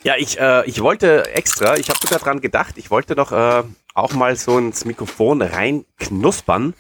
[0.05, 3.63] Ja, ich, äh, ich wollte extra, ich habe sogar dran gedacht, ich wollte doch äh,
[3.95, 6.75] auch mal so ins Mikrofon rein knuspern,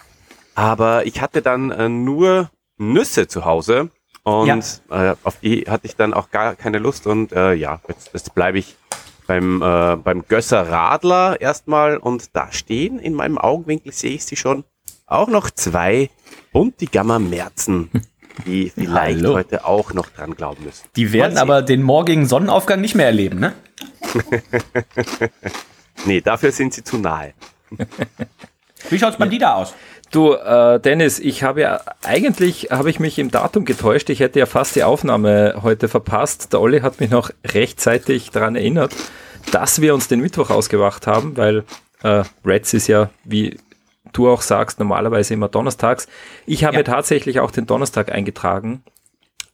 [0.54, 3.90] aber ich hatte dann äh, nur Nüsse zu Hause
[4.24, 8.10] und äh, auf die hatte ich dann auch gar keine Lust und äh, ja, jetzt,
[8.12, 8.76] jetzt bleibe ich
[9.32, 14.36] beim, äh, beim Gösser Radler erstmal und da stehen in meinem Augenwinkel, sehe ich sie
[14.36, 14.64] schon,
[15.06, 16.10] auch noch zwei
[16.52, 17.90] Buntigammer Merzen,
[18.44, 19.34] die vielleicht Hallo.
[19.34, 20.84] heute auch noch dran glauben müssen.
[20.96, 23.54] Die werden aber den morgigen Sonnenaufgang nicht mehr erleben, ne?
[26.04, 27.32] Nee, dafür sind sie zu nahe.
[28.90, 29.74] Wie schaut's beim Dieter aus?
[30.10, 34.10] Du, äh, Dennis, ich habe ja, eigentlich habe ich mich im Datum getäuscht.
[34.10, 36.52] Ich hätte ja fast die Aufnahme heute verpasst.
[36.52, 38.94] Der Olli hat mich noch rechtzeitig daran erinnert,
[39.50, 41.64] dass wir uns den Mittwoch ausgemacht haben, weil
[42.02, 43.58] äh, Reds ist ja, wie
[44.12, 46.06] du auch sagst, normalerweise immer donnerstags.
[46.46, 46.82] Ich habe Ja.
[46.82, 48.82] tatsächlich auch den Donnerstag eingetragen,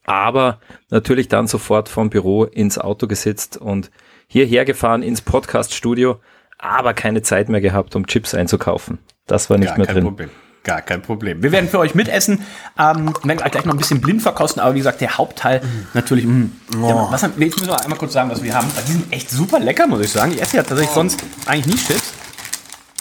[0.05, 0.59] aber
[0.89, 3.91] natürlich dann sofort vom Büro ins Auto gesetzt und
[4.27, 6.19] hierher gefahren ins Podcast-Studio,
[6.57, 8.99] aber keine Zeit mehr gehabt, um Chips einzukaufen.
[9.27, 10.03] Das war nicht mehr kein drin.
[10.05, 10.29] Problem.
[10.63, 11.41] Gar kein Problem.
[11.41, 12.45] Wir werden für euch mitessen,
[12.77, 15.61] ähm, werden gleich noch ein bisschen blind verkosten, aber wie gesagt, der Hauptteil
[15.93, 16.25] natürlich.
[16.25, 16.49] Mh.
[16.81, 18.67] Ja, was haben, jetzt müssen wir einmal kurz sagen, was wir haben.
[18.87, 20.33] Die sind echt super lecker, muss ich sagen.
[20.33, 22.13] Ich esse ja tatsächlich sonst eigentlich nie Chips.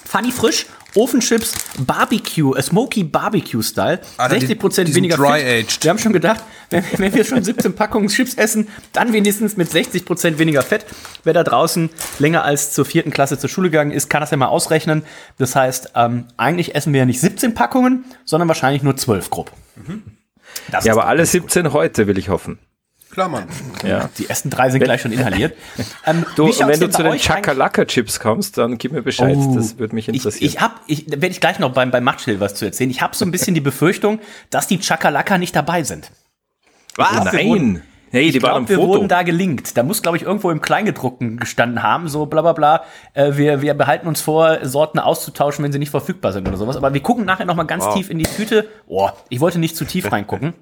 [0.06, 5.40] Funny frisch, Ofenchips, Barbecue, äh, Smoky Barbecue Style, Alter, die- 60% die sind weniger dry
[5.40, 5.64] Fett.
[5.66, 5.84] aged.
[5.84, 9.68] Wir haben schon gedacht, wenn, wenn wir schon 17 Packungen Chips essen, dann wenigstens mit
[9.70, 10.86] 60% weniger Fett.
[11.24, 14.36] Wer da draußen länger als zur vierten Klasse zur Schule gegangen ist, kann das ja
[14.36, 15.02] mal ausrechnen.
[15.38, 19.52] Das heißt, ähm, eigentlich essen wir ja nicht 17 Packungen, sondern wahrscheinlich nur 12 grob.
[20.70, 21.42] Das Ja, aber alle ganz gut.
[21.42, 22.58] 17 heute, will ich hoffen.
[23.10, 23.44] Klar, Mann.
[23.84, 24.10] Ja.
[24.18, 25.54] Die ersten drei sind gleich schon inhaliert.
[26.06, 29.36] Ähm, Du, wenn du zu den Chakalaka-Chips kommst, dann gib mir Bescheid.
[29.38, 30.46] Oh, das würde mich Ich, interessieren.
[30.50, 32.90] ich habe, ich, da werde ich gleich noch beim, beim Machtschild was zu erzählen.
[32.90, 36.10] Ich habe so ein bisschen die Befürchtung, dass die Chakalaka nicht dabei sind.
[36.96, 37.12] Was?
[37.12, 37.46] wir Nein.
[37.48, 38.88] wurden- hey, die Ich waren am glaube, wir Foto.
[38.88, 39.76] wurden da gelinkt.
[39.76, 42.84] Da muss, glaube ich, irgendwo im Kleingedruckten gestanden haben, so bla bla bla.
[43.14, 46.76] Äh, wir, wir behalten uns vor, Sorten auszutauschen, wenn sie nicht verfügbar sind oder sowas.
[46.76, 48.68] Aber wir gucken nachher noch mal ganz tief in die Tüte.
[48.86, 50.54] Oh, ich wollte nicht zu tief reingucken.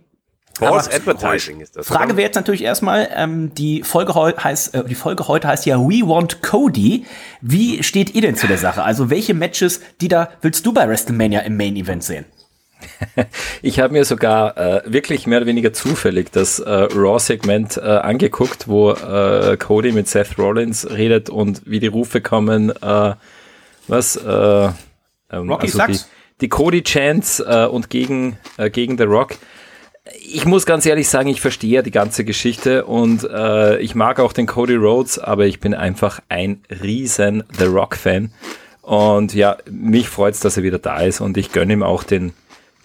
[0.59, 1.87] False Advertising ist das.
[1.87, 5.79] Frage wäre jetzt natürlich erstmal, ähm, die, Folge heißt, äh, die Folge heute heißt ja
[5.79, 7.05] We Want Cody.
[7.41, 8.83] Wie steht ihr denn zu der Sache?
[8.83, 12.25] Also welche Matches, die da willst du bei WrestleMania im Main Event sehen?
[13.63, 18.69] Ich habe mir sogar äh, wirklich mehr oder weniger zufällig das äh, Raw-Segment äh, angeguckt,
[18.69, 23.15] wo äh, Cody mit Seth Rollins redet und wie die Rufe kommen, äh,
[23.89, 24.17] was?
[24.17, 24.69] Äh,
[25.31, 26.09] ähm, Rocky die, Sucks?
[26.41, 28.37] die Cody Chants und gegen,
[28.73, 29.37] gegen The Rock.
[30.21, 34.21] Ich muss ganz ehrlich sagen, ich verstehe ja die ganze Geschichte und äh, ich mag
[34.21, 38.33] auch den Cody Rhodes, aber ich bin einfach ein riesen The Rock-Fan.
[38.83, 42.35] Und ja, mich freut's, dass er wieder da ist und ich gönne ihm auch den,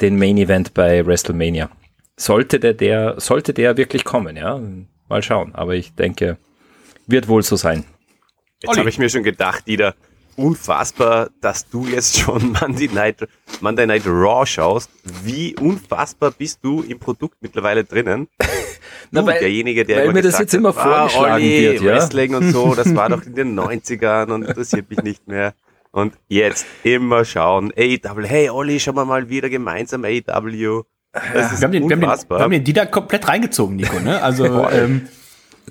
[0.01, 1.69] den Main Event bei WrestleMania.
[2.17, 4.59] Sollte der, der, sollte der wirklich kommen, ja.
[5.07, 5.53] Mal schauen.
[5.53, 6.37] Aber ich denke,
[7.05, 7.83] wird wohl so sein.
[8.63, 9.95] Jetzt habe ich mir schon gedacht, Dieter,
[10.37, 13.27] unfassbar, dass du jetzt schon Monday Night,
[13.61, 14.89] Monday Night Raw schaust.
[15.23, 18.27] Wie unfassbar bist du im Produkt mittlerweile drinnen?
[19.11, 21.81] Na, Du, weil- derjenige, der weil immer mir das jetzt immer ah, vorgeschlagen Olli, wird,
[21.81, 21.93] ja?
[21.93, 25.53] Wrestling und so, das war doch in den 90ern und interessiert mich nicht mehr.
[25.91, 30.83] Und jetzt immer schauen, AEW, hey Olli, schauen wir mal wieder gemeinsam AEW.
[31.33, 32.39] Das ist Wir haben, den, wir, haben den, wir unfassbar.
[32.39, 33.99] haben den Dieter komplett reingezogen, Nico.
[33.99, 34.21] Ne?
[34.23, 35.09] Also ähm,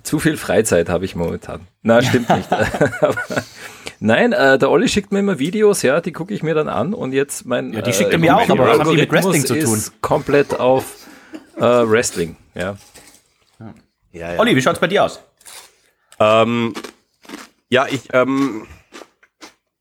[0.03, 1.67] Zu viel Freizeit habe ich momentan.
[1.83, 2.49] Na, stimmt nicht.
[4.01, 6.95] Nein, äh, der Olli schickt mir immer Videos, ja, die gucke ich mir dann an
[6.95, 9.45] und jetzt mein Ja, die schickt er mir auch, aber was haben die mit Wrestling
[9.45, 9.75] zu tun?
[9.77, 10.85] Ist komplett auf
[11.57, 12.77] äh, Wrestling, ja.
[14.13, 14.39] ja, ja.
[14.41, 15.21] Olli, wie schaut's bei dir aus?
[16.19, 16.73] Ähm,
[17.69, 18.67] ja, ich, ähm,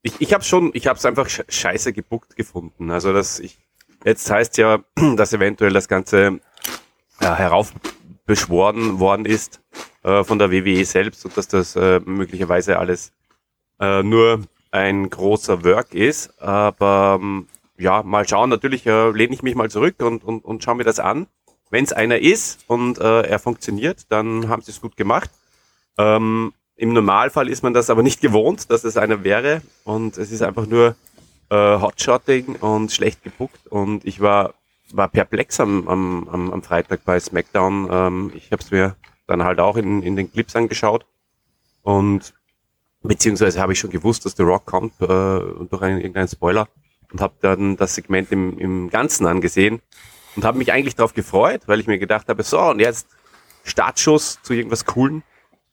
[0.01, 2.91] ich, ich habe schon, ich habe es einfach sch- scheiße gebuckt gefunden.
[2.91, 3.57] Also das, ich,
[4.03, 4.79] jetzt heißt ja,
[5.15, 6.39] dass eventuell das Ganze
[7.21, 7.37] ja,
[8.29, 9.61] heraufbeschworen worden ist
[10.03, 13.11] äh, von der WWE selbst und dass das äh, möglicherweise alles
[13.79, 16.39] äh, nur ein großer Work ist.
[16.41, 18.49] Aber ähm, ja, mal schauen.
[18.49, 21.27] Natürlich äh, lehne ich mich mal zurück und, und, und schaue mir das an.
[21.71, 25.29] Wenn es einer ist und äh, er funktioniert, dann haben sie es gut gemacht.
[25.97, 29.61] Ähm, Im Normalfall ist man das aber nicht gewohnt, dass es einer wäre.
[29.83, 30.95] Und es ist einfach nur
[31.49, 33.67] äh, Hotshotting und schlecht gebuckt.
[33.67, 34.53] Und ich war,
[34.93, 37.87] war perplex am, am, am, am Freitag bei SmackDown.
[37.91, 38.95] Ähm, ich habe es mir
[39.27, 41.05] dann halt auch in, in den Clips angeschaut.
[41.83, 42.33] Und
[43.01, 46.67] beziehungsweise habe ich schon gewusst, dass The Rock kommt äh, durch einen, irgendeinen Spoiler.
[47.11, 49.81] Und habe dann das Segment im, im Ganzen angesehen.
[50.35, 53.07] Und habe mich eigentlich darauf gefreut, weil ich mir gedacht habe, so, und jetzt
[53.63, 55.23] Startschuss zu irgendwas Coolen.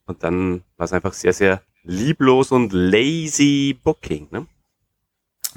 [0.05, 4.27] Und dann war es einfach sehr, sehr lieblos und lazy Booking.
[4.31, 4.47] Ne?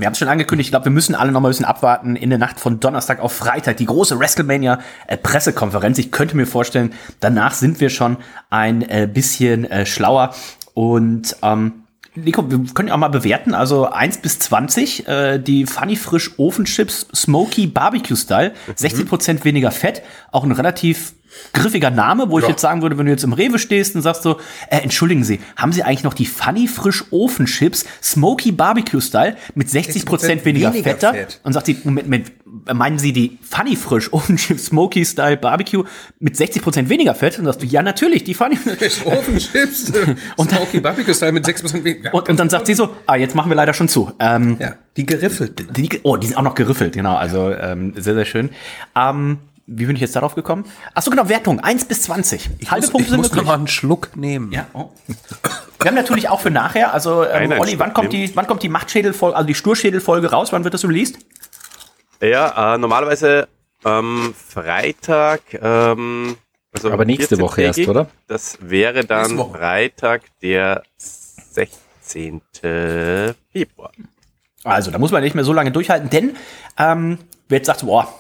[0.01, 2.17] Wir haben es schon angekündigt, ich glaube, wir müssen alle noch mal ein bisschen abwarten.
[2.17, 5.99] In der Nacht von Donnerstag auf Freitag die große WrestleMania-Pressekonferenz.
[5.99, 8.17] Ich könnte mir vorstellen, danach sind wir schon
[8.49, 10.35] ein äh, bisschen äh, schlauer.
[10.73, 11.80] Und ähm,
[12.25, 13.55] Nico, wir können ja auch mal bewerten.
[13.55, 18.53] Also 1 bis 20, äh, die Funny Frisch Ofenchips Smoky Barbecue Style.
[18.77, 20.03] 60% weniger Fett.
[20.33, 21.15] Auch ein relativ
[21.53, 24.23] griffiger Name, wo ich jetzt sagen würde, wenn du jetzt im Rewe stehst und sagst
[24.23, 29.37] so, äh, entschuldigen Sie, haben Sie eigentlich noch die Funny Frisch Ofenchips Smoky Barbecue Style
[29.55, 31.13] mit 60%, 60% weniger, weniger Fett da?
[31.13, 31.41] Fett.
[31.43, 32.33] Und sagt sie, Moment, Moment,
[32.73, 35.85] meinen Sie die Funny Frisch Ofenchips Smoky Style Barbecue
[36.19, 37.39] mit 60% weniger Fett?
[37.39, 38.59] Und sagst du, ja, natürlich, die Funny
[39.05, 39.93] Ofenchips,
[40.37, 42.15] und Smoky Barbecue Style mit 6% weniger.
[42.15, 44.13] und, und dann sagt sie so, ah, jetzt machen wir leider schon zu.
[44.19, 45.77] Ähm, ja, die geriffelt.
[45.77, 47.17] die, oh, die sind auch noch geriffelt, genau.
[47.17, 48.51] Also ähm, sehr, sehr schön.
[48.97, 49.39] Ähm,
[49.73, 50.65] wie bin ich jetzt darauf gekommen?
[50.95, 51.61] Ach so, genau, Wertung.
[51.61, 52.51] 1 bis 20.
[52.69, 53.47] Halbe muss, Punkte ich sind muss noch möglich.
[53.47, 54.51] mal einen Schluck nehmen.
[54.51, 54.91] Ja, oh.
[55.79, 58.69] Wir haben natürlich auch für nachher, also ähm, Olli, wann kommt die, wann kommt die
[58.69, 60.53] Machtschädelfolge, also die Sturschädelfolge raus?
[60.53, 61.19] Wann wird das released?
[62.21, 63.49] Ja, äh, normalerweise
[63.85, 66.37] ähm, Freitag, ähm,
[66.73, 67.89] also Aber nächste Woche erst, 14-tägig.
[67.89, 68.07] oder?
[68.29, 69.39] Das wäre dann.
[69.39, 72.43] Freitag, der 16.
[73.53, 73.91] Februar.
[74.63, 76.37] Also, da muss man nicht mehr so lange durchhalten, denn
[76.79, 77.19] ähm,
[77.49, 78.13] wer jetzt sagt, boah,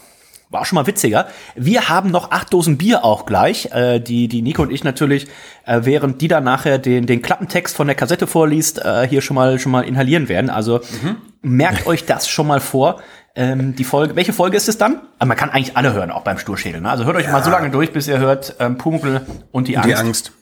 [0.48, 1.28] war auch schon mal witziger.
[1.54, 5.28] Wir haben noch acht Dosen Bier auch gleich, äh, die, die Nico und ich natürlich,
[5.64, 9.36] äh, während die dann nachher den, den Klappentext von der Kassette vorliest, äh, hier schon
[9.36, 10.50] mal, schon mal inhalieren werden.
[10.50, 10.80] Also
[11.42, 13.00] merkt euch das schon mal vor.
[13.36, 15.00] Ähm, die Folge, welche Folge ist es dann?
[15.18, 16.80] Aber man kann eigentlich alle hören, auch beim Sturschädel.
[16.80, 16.90] Ne?
[16.90, 19.20] Also hört euch mal so lange durch, bis ihr hört ähm, Pumuckl
[19.52, 19.88] und die Angst.
[19.88, 20.32] Die Angst.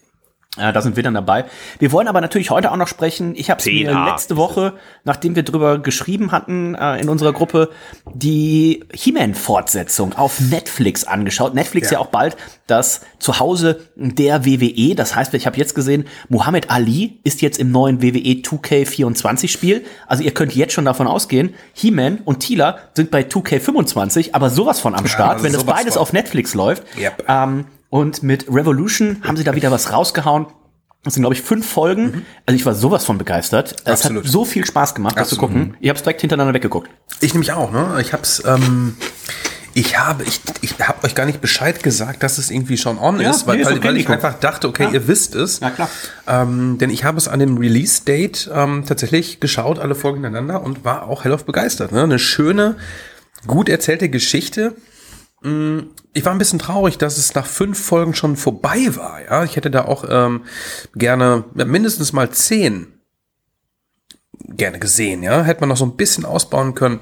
[0.58, 1.44] Äh, da sind wir dann dabei.
[1.78, 3.34] Wir wollen aber natürlich heute auch noch sprechen.
[3.36, 4.10] Ich habe mir 10a.
[4.10, 7.70] letzte Woche, nachdem wir drüber geschrieben hatten äh, in unserer Gruppe,
[8.12, 11.54] die He-Man-Fortsetzung auf Netflix angeschaut.
[11.54, 11.98] Netflix ja.
[11.98, 12.04] Ja.
[12.04, 12.36] auch bald
[12.66, 14.94] das Zuhause der WWE.
[14.94, 19.84] Das heißt, ich habe jetzt gesehen, Muhammad Ali ist jetzt im neuen WWE 2K24-Spiel.
[20.06, 24.80] Also ihr könnt jetzt schon davon ausgehen, He-Man und Tila sind bei 2K25, aber sowas
[24.80, 26.02] von am Start, wenn das beides von.
[26.02, 26.82] auf Netflix läuft.
[26.98, 27.24] Yep.
[27.28, 30.46] Ähm, und mit Revolution haben sie da wieder was rausgehauen.
[31.04, 32.26] Das sind, glaube ich, fünf Folgen.
[32.44, 33.72] Also ich war sowas von begeistert.
[33.72, 33.92] Es Mhm.
[33.92, 34.24] Absolut.
[34.24, 35.76] hat so viel Spaß gemacht, das zu gucken.
[35.80, 36.90] Ich habe es direkt hintereinander weggeguckt.
[37.20, 37.96] Ich nämlich auch, ne?
[38.00, 38.96] Ich hab's, ähm,
[39.74, 43.20] ich habe, ich, ich habe euch gar nicht Bescheid gesagt, dass es irgendwie schon on
[43.20, 44.90] Ja, ist, weil, nee, ist weil, okay, weil ich einfach dachte, okay, Ja.
[44.90, 45.60] ihr wisst es.
[45.60, 45.88] Ja, klar.
[46.26, 50.84] Ähm, denn ich habe es an dem Release-Date ähm, tatsächlich geschaut, alle Folgen hintereinander und
[50.84, 51.92] war auch hellauf begeistert.
[51.92, 52.02] Ne?
[52.02, 52.76] Eine schöne,
[53.46, 54.74] gut erzählte Geschichte.
[55.42, 55.80] Mm,
[56.12, 59.20] Ich war ein bisschen traurig, dass es nach fünf Folgen schon vorbei war.
[59.22, 60.44] Ja, ich hätte da auch ähm,
[60.94, 62.98] gerne mindestens mal zehn
[64.48, 65.42] gerne gesehen, ja.
[65.42, 67.00] Hätte man noch so ein bisschen ausbauen können.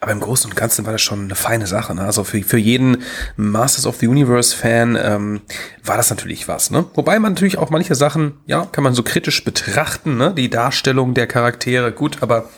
[0.00, 1.94] Aber im Großen und Ganzen war das schon eine feine Sache.
[1.94, 2.02] Ne?
[2.02, 3.02] Also für, für jeden
[3.36, 5.40] Masters of the Universe-Fan ähm,
[5.84, 6.70] war das natürlich was.
[6.70, 6.84] Ne?
[6.94, 10.34] Wobei man natürlich auch manche Sachen, ja, kann man so kritisch betrachten, ne?
[10.34, 12.48] Die Darstellung der Charaktere, gut, aber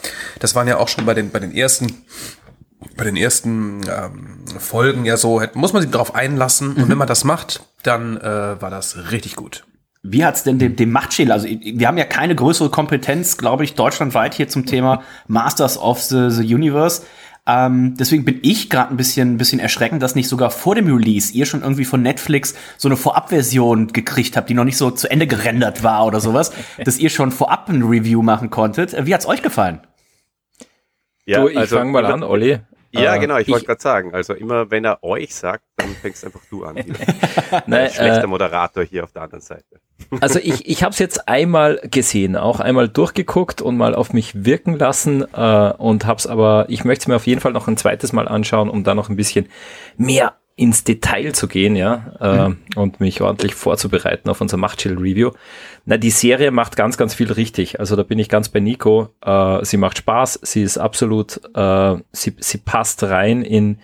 [0.41, 2.05] das waren ja auch schon bei den, bei den ersten
[2.97, 6.74] bei den ersten ähm, Folgen ja so, hätte- muss man sich darauf einlassen.
[6.74, 9.64] Und wenn man das macht, dann äh, war das richtig gut.
[10.03, 11.32] Wie hat's denn dem, dem Machtschädel?
[11.32, 16.01] Also wir haben ja keine größere Kompetenz, glaube ich, deutschlandweit hier zum Thema Masters of
[16.03, 17.03] the, the Universe.
[17.47, 20.87] Ähm, deswegen bin ich gerade ein bisschen, ein bisschen erschreckend, dass nicht sogar vor dem
[20.95, 24.91] Release ihr schon irgendwie von Netflix so eine Vorabversion gekriegt habt, die noch nicht so
[24.91, 26.53] zu Ende gerendert war oder sowas,
[26.85, 28.95] dass ihr schon vorab ein Review machen konntet.
[29.07, 29.80] Wie hat's euch gefallen?
[31.26, 32.61] Ja, du, ich also, fang mal an, Olli.
[32.95, 36.24] Ja, äh, genau, ich, wollte gerade sagen, also immer wenn er euch sagt, dann fängst
[36.24, 36.76] einfach du an.
[37.66, 39.64] Nein, schlechter äh, Moderator hier auf der anderen Seite.
[40.20, 44.45] Also ich, ich habe es jetzt einmal gesehen, auch einmal durchgeguckt und mal auf mich
[44.45, 47.68] wirken lassen äh, und habe es aber, ich möchte es mir auf jeden Fall noch
[47.68, 49.49] ein zweites Mal anschauen, um da noch ein bisschen
[49.97, 52.59] mehr ins Detail zu gehen, ja, äh, mhm.
[52.76, 55.32] und mich ordentlich vorzubereiten auf unser Machtschild-Review.
[55.84, 57.80] Na, die Serie macht ganz, ganz viel richtig.
[57.80, 59.09] Also da bin ich ganz bei Nico.
[59.20, 63.78] Äh, sie macht Spaß, sie ist absolut, äh, sie, sie passt rein in,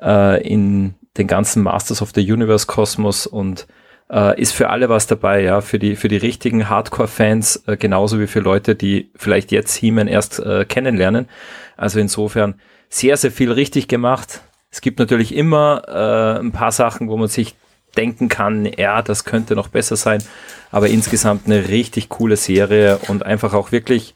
[0.00, 3.66] äh, in den ganzen Masters of the Universe Kosmos und
[4.10, 8.20] äh, ist für alle was dabei, ja, für die, für die richtigen Hardcore-Fans, äh, genauso
[8.20, 11.28] wie für Leute, die vielleicht jetzt He-Man erst äh, kennenlernen.
[11.76, 12.54] Also insofern
[12.88, 14.40] sehr, sehr viel richtig gemacht.
[14.76, 17.54] Es gibt natürlich immer äh, ein paar Sachen, wo man sich
[17.96, 20.22] denken kann, ja, das könnte noch besser sein,
[20.70, 24.14] aber insgesamt eine richtig coole Serie und einfach auch wirklich,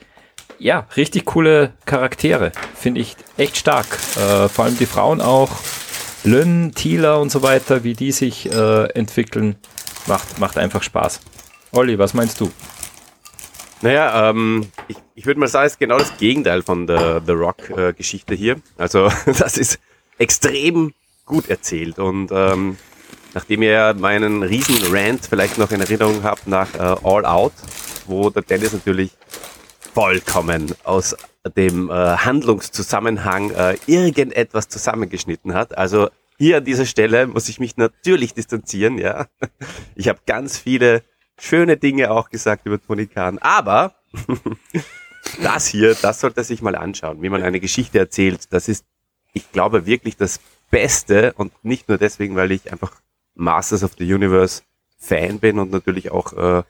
[0.58, 2.52] ja, richtig coole Charaktere.
[2.74, 3.86] Finde ich echt stark.
[4.16, 5.48] Äh, vor allem die Frauen auch.
[6.24, 9.56] Lynn, Thieler und so weiter, wie die sich äh, entwickeln,
[10.06, 11.20] macht, macht einfach Spaß.
[11.72, 12.52] Olli, was meinst du?
[13.80, 17.32] Naja, ähm, ich, ich würde mal sagen, es ist genau das Gegenteil von der The
[17.32, 18.56] Rock-Geschichte äh, hier.
[18.76, 19.80] Also das ist
[20.20, 20.92] extrem
[21.24, 21.98] gut erzählt.
[21.98, 22.76] Und ähm,
[23.34, 27.52] nachdem ihr meinen riesen Rant vielleicht noch in Erinnerung habt nach äh, All Out,
[28.06, 29.12] wo der Dennis natürlich
[29.94, 31.16] vollkommen aus
[31.56, 35.76] dem äh, Handlungszusammenhang äh, irgendetwas zusammengeschnitten hat.
[35.76, 39.26] Also hier an dieser Stelle muss ich mich natürlich distanzieren, ja.
[39.94, 41.02] Ich habe ganz viele
[41.38, 43.94] schöne Dinge auch gesagt über Tony Khan, aber
[45.42, 48.52] das hier, das sollte sich mal anschauen, wie man eine Geschichte erzählt.
[48.52, 48.84] Das ist
[49.32, 53.00] ich glaube wirklich das Beste und nicht nur deswegen, weil ich einfach
[53.34, 54.62] Masters of the Universe
[54.98, 56.62] Fan bin und natürlich auch äh,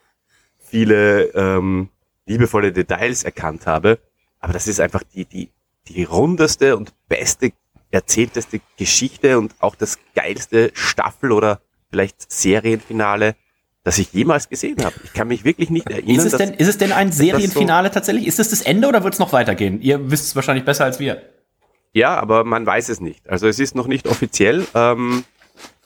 [0.59, 1.89] viele ähm,
[2.25, 3.99] liebevolle Details erkannt habe.
[4.39, 5.51] Aber das ist einfach die, die,
[5.87, 7.51] die rundeste und beste,
[7.91, 13.35] erzählteste Geschichte und auch das geilste Staffel oder vielleicht Serienfinale,
[13.83, 14.95] das ich jemals gesehen habe.
[15.03, 16.25] Ich kann mich wirklich nicht erinnern.
[16.25, 18.27] Ist es denn, ist es denn ein Serienfinale so tatsächlich?
[18.27, 19.81] Ist es das Ende oder wird es noch weitergehen?
[19.81, 21.21] Ihr wisst es wahrscheinlich besser als wir.
[21.93, 23.29] Ja, aber man weiß es nicht.
[23.29, 24.65] Also es ist noch nicht offiziell.
[24.73, 25.23] Ähm,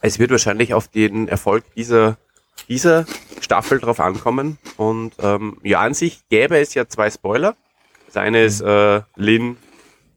[0.01, 2.17] es wird wahrscheinlich auf den Erfolg dieser,
[2.69, 3.05] dieser
[3.41, 4.57] Staffel drauf ankommen.
[4.77, 7.55] Und ähm, ja, an sich gäbe es ja zwei Spoiler.
[8.05, 9.57] Das eine ist äh, Lin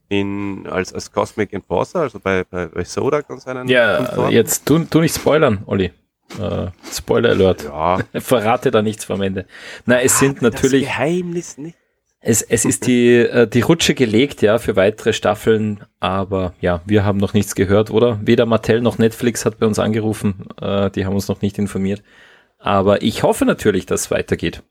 [0.09, 3.69] in, als, als Cosmic Enforcer, also bei, bei, bei Sodak und seinen.
[3.69, 4.33] Ja, Konsorten.
[4.33, 5.93] jetzt tu, tu nicht spoilern, Olli.
[6.39, 7.65] Uh, Spoiler Alert.
[7.65, 8.01] Ja.
[8.21, 9.47] Verrate da nichts vom Ende.
[9.87, 10.85] Na, es sind natürlich.
[10.85, 11.79] Das Geheimnis nicht.
[12.29, 17.03] Es, es ist die, äh, die Rutsche gelegt, ja, für weitere Staffeln, aber ja, wir
[17.03, 18.21] haben noch nichts gehört, oder?
[18.23, 22.03] Weder Mattel noch Netflix hat bei uns angerufen, äh, die haben uns noch nicht informiert.
[22.59, 24.63] Aber ich hoffe natürlich, dass es weitergeht.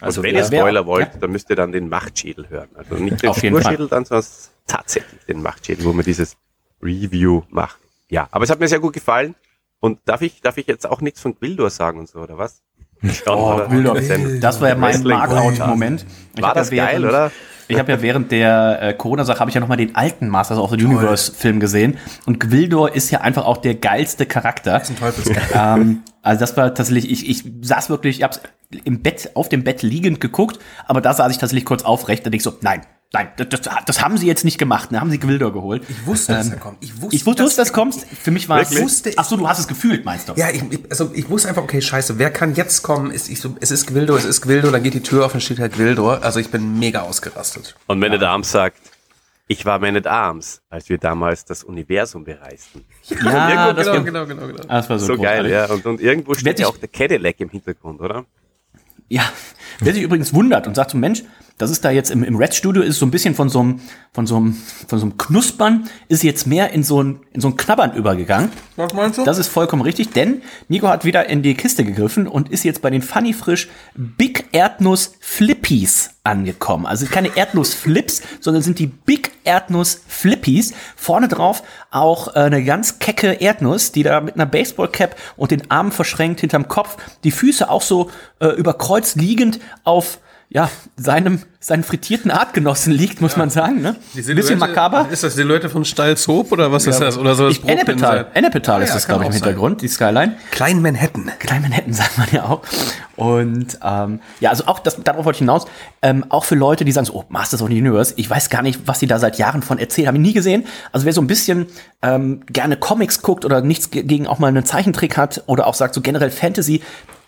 [0.00, 1.20] Also Und wenn ihr Spoiler wollt, ja.
[1.20, 2.70] dann müsst ihr dann den Machtschädel hören.
[2.72, 4.26] Also nicht den Spurschädel dann, sondern
[4.66, 6.38] tatsächlich den Machtschädel, wo man dieses
[6.82, 7.76] Review macht.
[8.08, 9.34] Ja, aber es hat mir sehr gut gefallen.
[9.78, 12.62] Und darf ich, darf ich jetzt auch nichts von Gwildor sagen und so, oder was?
[13.26, 14.00] Oh, Wildorf.
[14.40, 16.06] Das war ja mein Markout-Moment.
[16.38, 17.30] War das ja geil, oder?
[17.68, 20.58] Ich habe ja während der äh, Corona-Sache habe ich ja noch mal den alten Masters
[20.58, 21.96] of the Universe-Film gesehen
[22.26, 24.72] und Gwildor ist ja einfach auch der geilste Charakter.
[24.72, 25.42] Das ist ein Teufelskerl.
[25.80, 28.40] ähm, also das war tatsächlich, ich, ich saß wirklich, ich hab's
[28.84, 32.34] im Bett, auf dem Bett liegend geguckt, aber da saß ich tatsächlich kurz aufrecht und
[32.34, 32.82] ich so, nein,
[33.14, 34.90] Nein, das, das, das, haben sie jetzt nicht gemacht.
[34.90, 34.98] Ne?
[34.98, 35.84] Haben sie Gwildor geholt.
[35.86, 36.78] Ich wusste, ähm, dass er kommt.
[36.80, 37.94] Ich wusste, ich wusste dass das kommt.
[37.94, 38.74] Für mich war es.
[38.80, 40.32] Wusste Ach so, du hast es gefühlt, meinst du?
[40.36, 43.10] Ja, ich, also ich wusste einfach, okay, scheiße, wer kann jetzt kommen?
[43.10, 45.42] Ist, ich so, es ist Gwildor, es ist Gwildor, dann geht die Tür auf und
[45.42, 46.22] steht halt Gwildor.
[46.22, 47.76] Also ich bin mega ausgerastet.
[47.86, 48.78] Und Man at Arms sagt,
[49.46, 52.82] ich war Man at Arms, als wir damals das Universum bereisten.
[53.10, 54.62] Ja, das genau, genau, genau, genau.
[54.62, 55.66] Das war so, so geil, ja.
[55.66, 58.24] Und, und irgendwo steht ja auch der Cadillac im Hintergrund, oder?
[59.10, 59.30] Ja,
[59.80, 61.22] wer sich übrigens wundert und sagt so, Mensch,
[61.58, 63.80] das ist da jetzt im, im Red Studio ist so ein bisschen von so einem,
[64.12, 64.56] von so einem,
[64.88, 68.50] von so einem Knuspern ist jetzt mehr in so ein, in so ein Knabbern übergegangen.
[68.76, 69.24] Was meinst du?
[69.24, 72.82] Das ist vollkommen richtig, denn Nico hat wieder in die Kiste gegriffen und ist jetzt
[72.82, 76.86] bei den Funny Frisch Big Erdnuss Flippies angekommen.
[76.86, 80.72] Also keine Erdnuss Flips, sondern sind die Big Erdnuss Flippies.
[80.96, 85.70] Vorne drauf auch äh, eine ganz kecke Erdnuss, die da mit einer Baseballcap und den
[85.70, 90.18] Armen verschränkt hinterm Kopf, die Füße auch so äh, über Kreuz liegend auf
[90.54, 93.80] ja, seinem, seinen frittierten Artgenossen liegt, muss man sagen.
[93.80, 93.96] Ne?
[94.14, 95.08] Bisschen makaber.
[95.10, 97.16] Ist das die Leute von Stalzhoop oder was ist das?
[97.16, 99.42] Oder so das Ich, Ennepetal, Ennepetal Ah, ist ja, das, glaube ich, im sein.
[99.44, 100.36] Hintergrund, die Skyline.
[100.50, 101.30] Klein Manhattan.
[101.38, 102.60] Klein Manhattan sagt man ja auch.
[103.16, 105.64] Und ähm, ja, also auch das, darauf wollte ich hinaus,
[106.02, 108.60] ähm, auch für Leute, die sagen so, oh, Masters of the Universe, ich weiß gar
[108.62, 110.64] nicht, was sie da seit Jahren von erzählen, habe ich nie gesehen.
[110.92, 111.66] Also wer so ein bisschen
[112.02, 115.74] ähm, gerne Comics guckt oder nichts ge- gegen auch mal einen Zeichentrick hat oder auch
[115.74, 116.82] sagt so generell Fantasy,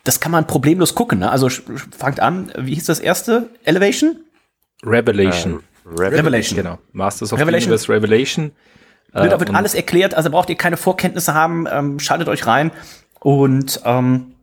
[0.05, 1.18] das kann man problemlos gucken.
[1.20, 1.30] Ne?
[1.30, 3.50] Also fangt an, wie hieß das erste?
[3.64, 4.16] Elevation?
[4.84, 5.62] Revelation.
[5.86, 6.57] Revelation.
[6.57, 6.78] Genau.
[6.92, 7.70] Masters of Revelation.
[7.70, 8.52] the Universe Revelation.
[9.12, 12.46] Wird, da wird und- alles erklärt, also braucht ihr keine Vorkenntnisse haben, ähm, schaltet euch
[12.46, 12.70] rein
[13.20, 14.34] und ähm,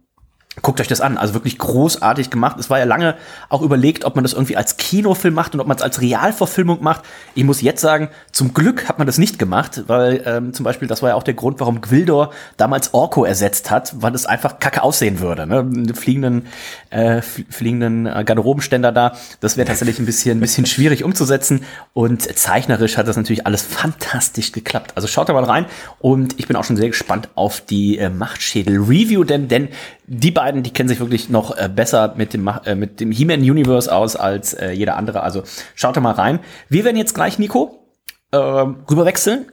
[0.62, 1.18] guckt euch das an.
[1.18, 2.58] Also wirklich großartig gemacht.
[2.60, 3.16] Es war ja lange
[3.50, 6.84] auch überlegt, ob man das irgendwie als Kinofilm macht und ob man es als Realverfilmung
[6.84, 7.04] macht.
[7.36, 10.88] Ich muss jetzt sagen, zum Glück hat man das nicht gemacht, weil ähm, zum Beispiel,
[10.88, 14.60] das war ja auch der Grund, warum Gwildor damals Orko ersetzt hat, weil es einfach
[14.60, 15.48] kacke aussehen würde.
[15.48, 15.94] Ne?
[15.94, 16.48] Fliegenden,
[16.90, 21.64] äh, fl- fliegenden äh, Garderobenständer da, das wäre tatsächlich ein bisschen, ein bisschen schwierig umzusetzen.
[21.94, 24.94] Und zeichnerisch hat das natürlich alles fantastisch geklappt.
[24.96, 25.66] Also schaut da mal rein
[26.00, 29.70] und ich bin auch schon sehr gespannt auf die äh, Machtschädel-Review, denn, denn
[30.14, 33.94] die beiden, die kennen sich wirklich noch äh, besser mit dem, äh, mit dem He-Man-Universe
[33.94, 35.24] aus als äh, jeder andere.
[35.24, 35.44] Also
[35.74, 36.42] schaut da mal rein.
[36.68, 37.88] Wir werden jetzt gleich, Nico,
[38.32, 39.46] äh, rüberwechseln.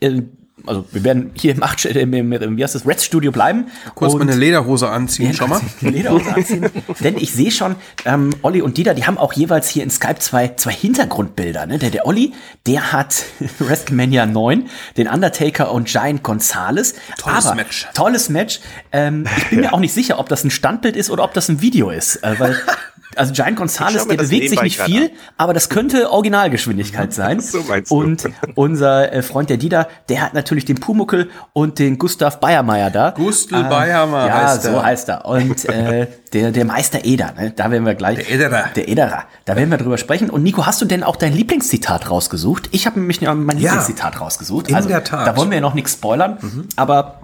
[0.00, 0.22] Äh,
[0.66, 3.32] also wir werden hier im, Macht, äh, im, im, im wie heißt das, Red Studio
[3.32, 3.66] bleiben.
[3.94, 5.60] Kurz Und- mal eine Lederhose anziehen, schau mal.
[5.80, 6.66] Lederhose anziehen.
[7.00, 10.18] Denn ich sehe schon, ähm, Olli und Dieter, die haben auch jeweils hier in Skype
[10.18, 11.66] zwei, zwei Hintergrundbilder.
[11.66, 11.78] Ne?
[11.78, 12.32] Der, der Olli,
[12.66, 13.24] der hat
[13.58, 16.94] WrestleMania 9, den Undertaker und Giant Gonzalez.
[17.18, 17.88] Tolles Aber, Match.
[17.94, 18.60] Tolles Match.
[18.92, 21.48] Ähm, ich bin mir auch nicht sicher, ob das ein Standbild ist oder ob das
[21.48, 22.16] ein Video ist.
[22.16, 22.56] Äh, weil,
[23.16, 25.10] also Giant Gonzalez, der bewegt sich nicht viel, an.
[25.36, 27.40] aber das könnte Originalgeschwindigkeit sein.
[27.40, 27.96] So meinst du.
[27.96, 32.90] und unser äh, Freund der Dieter, der hat natürlich den Pumuckel und den Gustav Bayermeier
[32.90, 33.10] da.
[33.10, 34.82] Gustl Ah, Bayermeier Ja, heißt so er.
[34.84, 35.24] heißt er.
[35.26, 37.52] Und äh, der, der Meister Eder, ne?
[37.54, 38.16] da werden wir gleich.
[38.18, 38.64] Der Ederer.
[38.74, 39.24] Der Ederer.
[39.44, 40.30] Da werden wir drüber sprechen.
[40.30, 42.68] Und Nico, hast du denn auch dein Lieblingszitat rausgesucht?
[42.72, 43.70] Ich habe nämlich mein Ja.
[43.70, 44.68] Lieblingszitat rausgesucht.
[44.68, 45.26] In also, der Tat.
[45.26, 46.38] Da wollen wir ja noch nichts spoilern.
[46.76, 47.21] Aber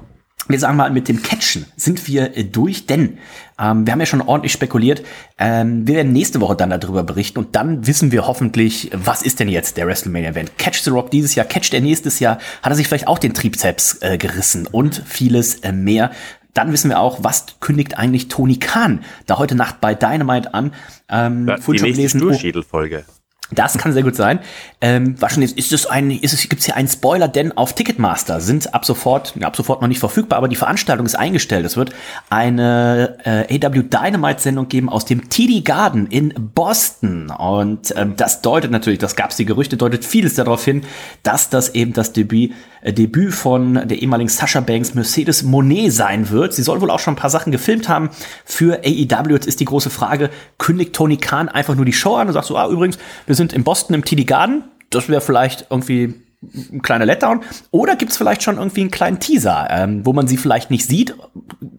[0.49, 3.19] wir sagen mal, mit dem Catchen sind wir äh, durch, denn
[3.59, 5.03] ähm, wir haben ja schon ordentlich spekuliert.
[5.39, 9.41] Ähm, wir werden nächste Woche dann darüber berichten und dann wissen wir hoffentlich, was ist
[9.41, 10.57] denn jetzt der WrestleMania-Event?
[10.59, 12.39] Catch the Rock dieses Jahr, catcht er nächstes Jahr?
[12.63, 16.11] Hat er sich vielleicht auch den Trizeps äh, gerissen und vieles äh, mehr?
[16.55, 20.73] Dann wissen wir auch, was kündigt eigentlich Tony Khan da heute Nacht bei Dynamite an?
[21.09, 23.05] Ähm, Ja, die nächste gelesen, oh, Sturschädel-Folge.
[23.51, 24.41] Das kann sehr gut sein.
[24.81, 28.75] Ähm, jetzt, ist es ein, ist es, gibt's hier einen Spoiler, denn auf Ticketmaster sind
[28.75, 31.65] ab sofort, ab sofort noch nicht verfügbar, aber die Veranstaltung ist eingestellt.
[31.65, 31.93] Es wird
[32.29, 37.31] eine äh, AW Dynamite Sendung geben aus dem TD Garden in Boston.
[37.31, 40.83] Und ähm, das deutet natürlich, das gab's die Gerüchte, deutet vieles darauf hin,
[41.23, 42.53] dass das eben das Debüt,
[42.85, 46.55] Debüt von der ehemaligen Sasha Banks Mercedes Monet sein wird.
[46.55, 48.11] Sie soll wohl auch schon ein paar Sachen gefilmt haben
[48.45, 49.33] für AEW.
[49.33, 52.47] Jetzt ist die große Frage, kündigt Tony Khan einfach nur die Show an und sagt
[52.47, 54.65] so, ah, übrigens, wir sind in Boston im TD Garden.
[54.91, 57.41] Das wäre vielleicht irgendwie ein kleiner Letdown.
[57.73, 61.11] Oder gibt's vielleicht schon irgendwie einen kleinen Teaser, ähm, wo man sie vielleicht nicht sieht,
[61.11, 61.15] äh,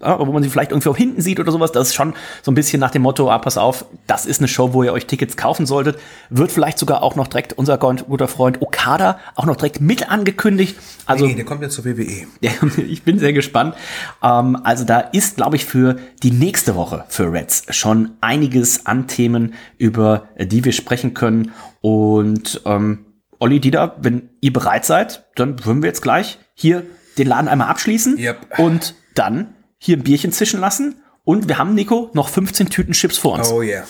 [0.01, 1.72] aber wo man sie vielleicht irgendwie auch hinten sieht oder sowas.
[1.72, 4.49] Das ist schon so ein bisschen nach dem Motto, ah, pass auf, das ist eine
[4.49, 5.97] Show, wo ihr euch Tickets kaufen solltet.
[6.30, 10.76] Wird vielleicht sogar auch noch direkt unser guter Freund Okada auch noch direkt mit angekündigt.
[11.05, 12.28] Also nee, der kommt jetzt zur WWE.
[12.41, 13.76] ja, ich bin sehr gespannt.
[14.22, 19.07] Ähm, also da ist, glaube ich, für die nächste Woche für Reds schon einiges an
[19.07, 21.53] Themen, über die wir sprechen können.
[21.82, 23.05] Und ähm,
[23.40, 26.86] Olli, Dieter, wenn ihr bereit seid, dann würden wir jetzt gleich hier
[27.18, 28.60] den Laden einmal abschließen Yep.
[28.60, 31.02] und dann hier ein Bierchen zischen lassen.
[31.24, 33.50] Und wir haben, Nico, noch 15 Tüten Chips vor uns.
[33.52, 33.84] Oh yeah.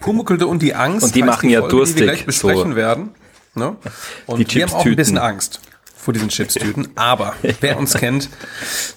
[0.00, 1.04] Pumuckelde und die Angst.
[1.04, 2.76] Und die machen ja Folge, Die durstig, wir gleich besprechen so.
[2.76, 3.10] werden.
[3.54, 3.76] Ne?
[4.26, 5.18] Und Die wir haben auch ein bisschen.
[5.18, 5.60] Angst
[5.96, 6.88] vor diesen Chipstüten.
[6.96, 8.30] Aber wer uns kennt,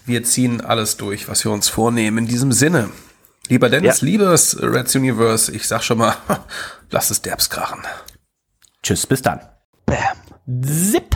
[0.06, 2.20] wir ziehen alles durch, was wir uns vornehmen.
[2.20, 2.90] In diesem Sinne,
[3.50, 4.06] lieber Dennis, Ja.
[4.06, 6.16] liebes Reds Universe, ich sag schon mal,
[6.92, 7.82] lasst es derbs krachen.
[8.82, 9.42] Tschüss, bis dann.
[10.64, 11.16] Zip.